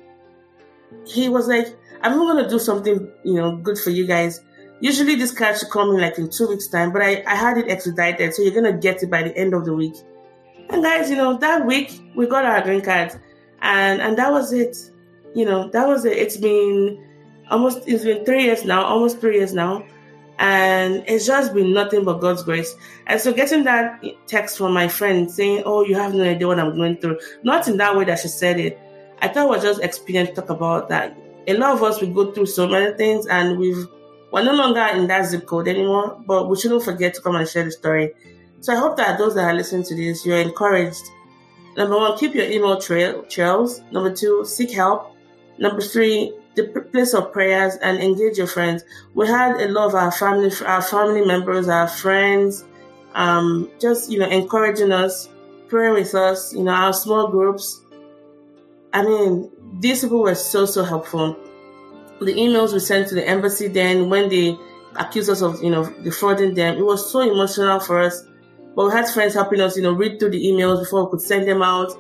he 1.05 1.29
was 1.29 1.47
like, 1.47 1.75
I'm 2.01 2.17
going 2.17 2.43
to 2.43 2.49
do 2.49 2.59
something, 2.59 3.11
you 3.23 3.33
know, 3.33 3.57
good 3.57 3.79
for 3.79 3.89
you 3.89 4.05
guys. 4.05 4.41
Usually 4.79 5.15
this 5.15 5.31
card 5.31 5.57
should 5.57 5.71
come 5.71 5.89
in 5.91 6.01
like 6.01 6.17
in 6.17 6.29
two 6.29 6.47
weeks 6.47 6.67
time, 6.67 6.91
but 6.91 7.01
I, 7.01 7.23
I 7.25 7.35
had 7.35 7.57
it 7.57 7.69
expedited. 7.69 8.33
So 8.33 8.43
you're 8.43 8.53
going 8.53 8.71
to 8.71 8.79
get 8.79 9.01
it 9.01 9.09
by 9.09 9.23
the 9.23 9.35
end 9.35 9.53
of 9.53 9.65
the 9.65 9.73
week. 9.73 9.95
And 10.69 10.84
guys, 10.84 11.10
you 11.10 11.15
know, 11.15 11.38
that 11.38 11.65
week 11.65 12.01
we 12.15 12.28
got 12.28 12.45
our 12.45 12.62
green 12.62 12.82
cards 12.82 13.17
and, 13.62 14.01
and 14.01 14.17
that 14.17 14.32
was 14.32 14.54
it. 14.54 14.78
You 15.34 15.45
know, 15.45 15.69
that 15.69 15.88
was 15.88 16.06
it. 16.06 16.17
It's 16.17 16.38
been 16.38 17.04
almost, 17.49 17.88
it's 17.88 18.04
been 18.04 18.25
three 18.25 18.43
years 18.43 18.63
now, 18.63 18.86
almost 18.86 19.19
three 19.19 19.38
years 19.38 19.54
now. 19.54 19.86
And 20.38 21.04
it's 21.08 21.25
just 21.25 21.54
been 21.54 21.73
nothing 21.73 22.04
but 22.04 22.19
God's 22.19 22.43
grace. 22.43 22.73
And 23.08 23.21
so 23.21 23.32
getting 23.32 23.63
that 23.63 24.04
text 24.28 24.58
from 24.58 24.73
my 24.73 24.88
friend 24.88 25.32
saying, 25.32 25.63
Oh, 25.65 25.86
you 25.86 25.95
have 25.95 26.13
no 26.13 26.23
idea 26.23 26.47
what 26.47 26.60
I'm 26.60 26.75
going 26.75 26.97
through. 26.97 27.19
Not 27.43 27.67
in 27.67 27.78
that 27.78 27.95
way 27.95 28.04
that 28.06 28.19
she 28.19 28.28
said 28.28 28.60
it. 28.60 28.80
I 29.21 29.30
thought 29.30 29.47
was 29.47 29.63
just 29.63 29.82
experience 29.82 30.32
talk 30.36 30.49
about 30.49 30.89
that. 30.89 31.17
A 31.47 31.54
lot 31.56 31.73
of 31.73 31.84
us 31.84 32.01
we 32.01 32.08
go 32.08 32.32
through 32.32 32.47
so 32.47 32.67
many 32.67 32.95
things 32.97 33.28
and 33.28 33.58
we've 33.58 33.88
we're 34.32 34.43
no 34.43 34.54
longer 34.54 34.86
in 34.93 35.08
that 35.08 35.28
zip 35.28 35.45
code 35.45 35.69
anymore, 35.69 36.21
but 36.28 36.49
we 36.49 36.60
shouldn't 36.60 36.84
forget 36.84 37.13
to 37.13 37.21
come 37.21 37.38
and 37.38 37.47
share 37.47 37.63
the 37.63 37.71
story. 37.71 38.13
So 38.65 38.73
I 38.73 38.78
hope 38.78 38.97
that 38.97 39.19
those 39.19 39.36
that 39.36 39.43
are 39.43 39.54
listening 39.54 39.84
to 39.84 39.95
this, 39.95 40.25
you're 40.25 40.39
encouraged. 40.39 41.12
Number 41.78 41.97
one, 41.97 42.17
keep 42.17 42.34
your 42.34 42.49
email 42.49 42.82
trail 42.82 43.21
trails. 43.25 43.82
Number 43.91 44.12
two, 44.12 44.43
seek 44.43 44.71
help. 44.71 45.15
Number 45.60 45.82
three, 45.82 46.34
the 46.56 46.63
place 46.91 47.13
of 47.13 47.32
prayers 47.32 47.75
and 47.84 47.99
engage 47.99 48.39
your 48.39 48.47
friends. 48.47 48.84
We 49.13 49.28
had 49.28 49.62
a 49.62 49.67
lot 49.67 49.89
of 49.89 49.93
our 49.93 50.12
family, 50.12 50.49
our 50.65 50.82
family 50.82 51.23
members, 51.23 51.67
our 51.67 51.88
friends, 51.88 52.63
um, 53.13 53.69
just 53.80 54.10
you 54.10 54.17
know, 54.17 54.28
encouraging 54.28 54.91
us, 54.91 55.30
praying 55.67 55.93
with 55.93 56.15
us. 56.15 56.51
You 56.51 56.63
know, 56.63 56.71
our 56.71 56.93
small 56.93 57.28
groups. 57.28 57.84
I 58.93 59.04
mean, 59.04 59.51
these 59.80 60.01
people 60.01 60.21
were 60.21 60.34
so 60.34 60.65
so 60.65 60.84
helpful. 60.84 61.38
The 62.19 62.34
emails 62.34 62.73
we 62.73 62.80
sent 62.80 63.10
to 63.10 63.13
the 63.13 63.28
embassy 63.28 63.67
then 63.67 64.10
when 64.10 64.28
they 64.28 64.58
accused 64.95 65.30
us 65.30 65.43
of 65.43 65.62
you 65.62 65.69
know 65.69 65.88
defrauding 66.01 66.56
them, 66.56 66.78
it 66.78 66.84
was 66.84 67.12
so 67.12 67.19
emotional 67.19 67.80
for 67.80 68.01
us 68.01 68.23
but 68.75 68.85
we 68.85 68.91
had 68.91 69.07
friends 69.07 69.33
helping 69.33 69.61
us, 69.61 69.77
you 69.77 69.83
know, 69.83 69.93
read 69.93 70.19
through 70.19 70.31
the 70.31 70.45
emails 70.45 70.79
before 70.79 71.05
we 71.05 71.11
could 71.11 71.21
send 71.21 71.47
them 71.47 71.61
out 71.61 71.91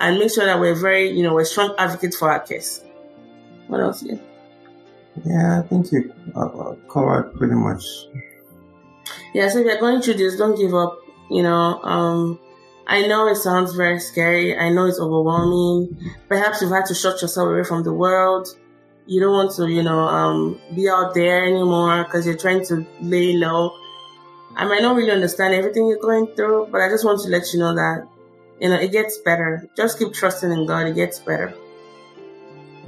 and 0.00 0.18
make 0.18 0.30
sure 0.30 0.44
that 0.44 0.58
we're 0.58 0.74
very, 0.74 1.10
you 1.10 1.22
know, 1.22 1.34
we're 1.34 1.44
strong 1.44 1.74
advocates 1.78 2.16
for 2.16 2.30
our 2.30 2.40
case. 2.40 2.82
What 3.68 3.80
else? 3.80 4.02
Yeah. 4.02 4.16
Yeah, 5.24 5.60
I 5.60 5.62
think 5.68 5.92
you 5.92 6.12
uh, 6.34 6.74
covered 6.90 7.34
pretty 7.36 7.54
much. 7.54 7.84
Yeah, 9.32 9.48
so 9.48 9.60
if 9.60 9.66
you're 9.66 9.78
going 9.78 10.02
through 10.02 10.14
this, 10.14 10.36
don't 10.36 10.56
give 10.56 10.74
up. 10.74 10.98
You 11.30 11.42
know, 11.42 11.80
um, 11.82 12.40
I 12.86 13.06
know 13.06 13.28
it 13.28 13.36
sounds 13.36 13.74
very 13.74 14.00
scary. 14.00 14.56
I 14.56 14.70
know 14.70 14.86
it's 14.86 14.98
overwhelming. 14.98 15.96
Perhaps 16.28 16.60
you've 16.60 16.72
had 16.72 16.86
to 16.86 16.94
shut 16.94 17.22
yourself 17.22 17.48
away 17.48 17.64
from 17.64 17.84
the 17.84 17.92
world. 17.92 18.48
You 19.06 19.20
don't 19.20 19.32
want 19.32 19.52
to, 19.56 19.68
you 19.68 19.82
know, 19.82 20.00
um, 20.00 20.60
be 20.74 20.88
out 20.88 21.14
there 21.14 21.44
anymore 21.44 22.04
because 22.04 22.26
you're 22.26 22.36
trying 22.36 22.64
to 22.66 22.86
lay 23.00 23.36
low. 23.36 23.76
I 24.56 24.64
might 24.66 24.82
not 24.82 24.96
really 24.96 25.10
understand 25.10 25.54
everything 25.54 25.86
you're 25.88 25.98
going 25.98 26.28
through, 26.28 26.68
but 26.70 26.80
I 26.80 26.88
just 26.88 27.04
want 27.04 27.20
to 27.22 27.28
let 27.28 27.52
you 27.52 27.58
know 27.58 27.74
that, 27.74 28.06
you 28.60 28.68
know, 28.68 28.76
it 28.76 28.92
gets 28.92 29.18
better. 29.18 29.68
Just 29.76 29.98
keep 29.98 30.12
trusting 30.12 30.50
in 30.50 30.66
God. 30.66 30.86
It 30.86 30.94
gets 30.94 31.18
better. 31.18 31.52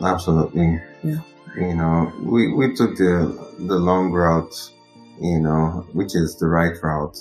Absolutely. 0.03 0.81
Yeah. 1.03 1.21
You 1.57 1.75
know, 1.75 2.13
we, 2.21 2.53
we 2.53 2.75
took 2.75 2.97
the, 2.97 3.55
the 3.59 3.77
long 3.77 4.13
route, 4.13 4.55
you 5.21 5.41
know, 5.41 5.87
which 5.93 6.15
is 6.15 6.37
the 6.37 6.47
right 6.47 6.77
route. 6.83 7.19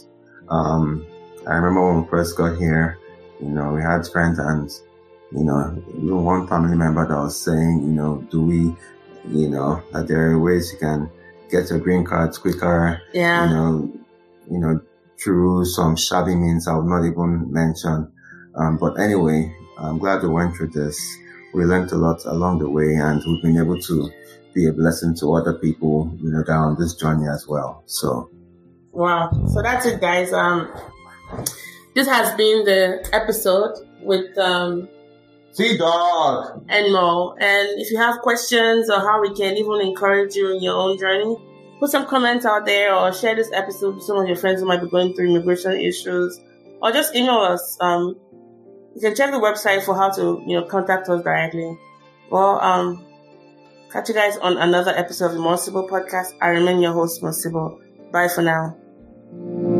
Um, 0.49 1.05
I 1.47 1.55
remember 1.55 1.87
when 1.87 2.03
we 2.03 2.09
first 2.09 2.37
got 2.37 2.57
here, 2.57 2.99
you 3.39 3.49
know, 3.49 3.73
we 3.73 3.81
had 3.81 4.07
friends 4.07 4.39
and, 4.39 4.69
you 5.31 5.43
know, 5.43 5.81
one 6.21 6.47
family 6.47 6.75
member 6.75 7.07
that 7.07 7.15
was 7.15 7.39
saying, 7.39 7.81
you 7.81 7.93
know, 7.93 8.25
do 8.29 8.41
we, 8.41 8.75
you 9.29 9.49
know, 9.49 9.81
that 9.91 10.07
there 10.07 10.31
are 10.31 10.39
ways 10.39 10.71
you 10.71 10.77
can 10.77 11.09
get 11.49 11.69
your 11.69 11.79
green 11.79 12.03
cards 12.03 12.37
quicker. 12.37 13.01
Yeah. 13.13 13.47
You 13.47 13.53
know, 13.53 13.99
you 14.49 14.59
know, 14.59 14.79
through 15.21 15.65
some 15.65 15.95
shabby 15.95 16.35
means 16.35 16.67
I 16.67 16.75
would 16.75 16.85
not 16.85 17.05
even 17.05 17.51
mention. 17.51 18.11
Um, 18.55 18.77
but 18.77 18.99
anyway, 18.99 19.55
I'm 19.77 19.97
glad 19.97 20.23
we 20.23 20.29
went 20.29 20.55
through 20.55 20.69
this. 20.69 20.99
We 21.53 21.63
learned 21.63 21.91
a 21.91 21.97
lot 21.97 22.25
along 22.25 22.59
the 22.59 22.69
way 22.69 22.95
and 22.95 23.21
we've 23.25 23.41
been 23.41 23.57
able 23.57 23.79
to 23.81 24.11
be 24.53 24.67
a 24.67 24.73
blessing 24.73 25.15
to 25.15 25.33
other 25.33 25.53
people, 25.53 26.11
you 26.21 26.31
know, 26.31 26.43
down 26.43 26.77
this 26.79 26.95
journey 26.95 27.27
as 27.27 27.47
well. 27.47 27.83
So. 27.85 28.29
Wow. 28.91 29.31
So 29.53 29.61
that's 29.61 29.85
it, 29.85 29.99
guys. 29.99 30.31
Um, 30.33 30.73
this 31.93 32.07
has 32.07 32.35
been 32.35 32.65
the 32.65 33.07
episode 33.13 33.75
with, 34.01 34.37
um, 34.37 34.87
TDawg 35.53 36.65
and 36.67 36.91
Mo. 36.91 37.33
And 37.39 37.79
if 37.79 37.89
you 37.89 37.97
have 37.97 38.19
questions 38.19 38.89
or 38.89 38.99
how 38.99 39.21
we 39.21 39.33
can 39.33 39.55
even 39.55 39.79
encourage 39.81 40.35
you 40.35 40.53
in 40.53 40.61
your 40.61 40.75
own 40.75 40.99
journey, 40.99 41.37
put 41.79 41.89
some 41.91 42.05
comments 42.05 42.45
out 42.45 42.65
there 42.65 42.95
or 42.95 43.13
share 43.13 43.35
this 43.35 43.51
episode 43.53 43.95
with 43.95 44.03
some 44.03 44.17
of 44.17 44.27
your 44.27 44.35
friends 44.35 44.61
who 44.61 44.67
might 44.67 44.81
be 44.81 44.89
going 44.89 45.13
through 45.13 45.29
immigration 45.29 45.73
issues 45.73 46.39
or 46.81 46.91
just 46.91 47.15
email 47.15 47.37
us. 47.37 47.77
Um, 47.81 48.15
you 48.95 49.01
can 49.01 49.15
check 49.15 49.31
the 49.31 49.37
website 49.37 49.83
for 49.83 49.95
how 49.95 50.09
to, 50.11 50.41
you 50.45 50.59
know, 50.59 50.65
contact 50.65 51.09
us 51.09 51.21
directly. 51.23 51.77
Well, 52.31 52.59
um, 52.61 53.05
catch 53.91 54.09
you 54.09 54.15
guys 54.15 54.37
on 54.37 54.57
another 54.57 54.91
episode 54.91 55.27
of 55.27 55.33
the 55.33 55.39
More 55.39 55.57
Sibyl 55.57 55.87
podcast. 55.87 56.33
I 56.41 56.47
remain 56.49 56.79
your 56.79 56.93
host, 56.93 57.21
Mo 57.21 57.31
Sibyl. 57.31 57.79
Bye 58.11 58.29
for 58.29 58.41
now. 58.41 59.74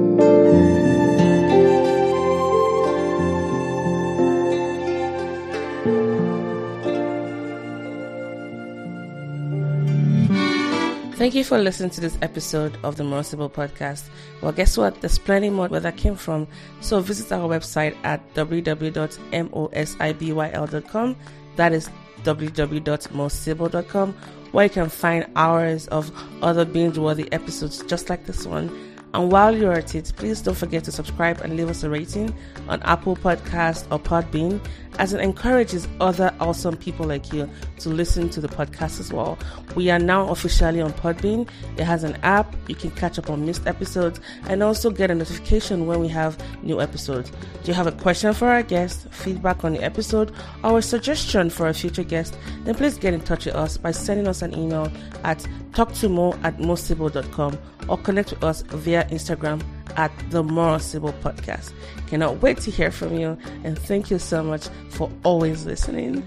Thank 11.25 11.33
you 11.33 11.41
for 11.43 11.57
listening 11.57 11.89
to 11.89 12.01
this 12.01 12.19
episode 12.21 12.77
of 12.83 12.97
the 12.97 13.03
More 13.03 13.23
Sibyl 13.23 13.49
Podcast. 13.49 14.09
Well, 14.43 14.51
guess 14.51 14.77
what? 14.77 15.01
There's 15.01 15.17
plenty 15.17 15.49
more 15.49 15.67
where 15.67 15.79
that 15.79 15.97
came 15.97 16.15
from. 16.15 16.47
So 16.81 16.99
visit 16.99 17.31
our 17.31 17.49
website 17.49 17.97
at 18.03 18.21
www.mosibyl.com. 18.35 21.15
That 21.55 21.73
is 21.73 21.89
www.mosibyl.com, 22.21 24.13
where 24.51 24.65
you 24.65 24.69
can 24.69 24.87
find 24.87 25.25
hours 25.35 25.87
of 25.87 26.11
other 26.43 26.63
binge-worthy 26.63 27.33
episodes 27.33 27.81
just 27.85 28.11
like 28.11 28.27
this 28.27 28.45
one 28.45 28.69
and 29.15 29.31
while 29.31 29.55
you're 29.55 29.71
at 29.71 29.95
it, 29.95 30.11
please 30.17 30.41
don't 30.41 30.57
forget 30.57 30.83
to 30.83 30.91
subscribe 30.91 31.39
and 31.39 31.55
leave 31.55 31.69
us 31.69 31.83
a 31.83 31.89
rating 31.89 32.35
on 32.67 32.81
Apple 32.83 33.15
Podcast 33.15 33.85
or 33.89 33.97
Podbean, 33.97 34.59
as 34.99 35.13
it 35.13 35.21
encourages 35.21 35.87
other 36.01 36.33
awesome 36.41 36.75
people 36.75 37.05
like 37.05 37.31
you 37.31 37.49
to 37.79 37.89
listen 37.89 38.29
to 38.29 38.41
the 38.41 38.49
podcast 38.49 38.99
as 38.99 39.13
well. 39.13 39.39
We 39.73 39.89
are 39.89 39.99
now 39.99 40.27
officially 40.29 40.81
on 40.81 40.91
Podbean. 40.93 41.47
It 41.77 41.85
has 41.85 42.03
an 42.03 42.17
app. 42.23 42.55
You 42.67 42.75
can 42.75 42.91
catch 42.91 43.17
up 43.17 43.29
on 43.29 43.45
missed 43.45 43.65
episodes 43.67 44.19
and 44.47 44.61
also 44.61 44.89
get 44.89 45.09
a 45.09 45.15
notification 45.15 45.87
when 45.87 46.01
we 46.01 46.09
have 46.09 46.37
new 46.61 46.81
episodes. 46.81 47.31
Do 47.63 47.71
you 47.71 47.73
have 47.73 47.87
a 47.87 47.93
question 47.93 48.33
for 48.33 48.49
our 48.49 48.63
guest, 48.63 49.07
feedback 49.11 49.63
on 49.63 49.73
the 49.73 49.83
episode, 49.83 50.33
or 50.61 50.79
a 50.79 50.81
suggestion 50.81 51.49
for 51.49 51.67
a 51.67 51.73
future 51.73 52.03
guest? 52.03 52.37
Then 52.65 52.75
please 52.75 52.97
get 52.97 53.13
in 53.13 53.21
touch 53.21 53.45
with 53.45 53.55
us 53.55 53.77
by 53.77 53.91
sending 53.91 54.27
us 54.27 54.41
an 54.41 54.53
email 54.53 54.91
at 55.23 55.39
talktomo 55.71 56.37
at 56.43 56.57
mosibyl.com 56.57 57.57
or 57.87 57.97
connect 57.97 58.31
with 58.31 58.43
us 58.43 58.61
via 58.63 59.05
Instagram 59.05 59.61
at 59.97 60.11
the 60.29 60.43
More 60.43 60.79
Sibyl 60.79 61.13
Podcast. 61.21 61.71
Cannot 62.07 62.41
wait 62.41 62.59
to 62.61 62.71
hear 62.71 62.91
from 62.91 63.15
you 63.17 63.37
and 63.63 63.77
thank 63.77 64.09
you 64.09 64.19
so 64.19 64.43
much 64.43 64.67
for 64.89 65.09
always 65.23 65.65
listening. 65.65 66.23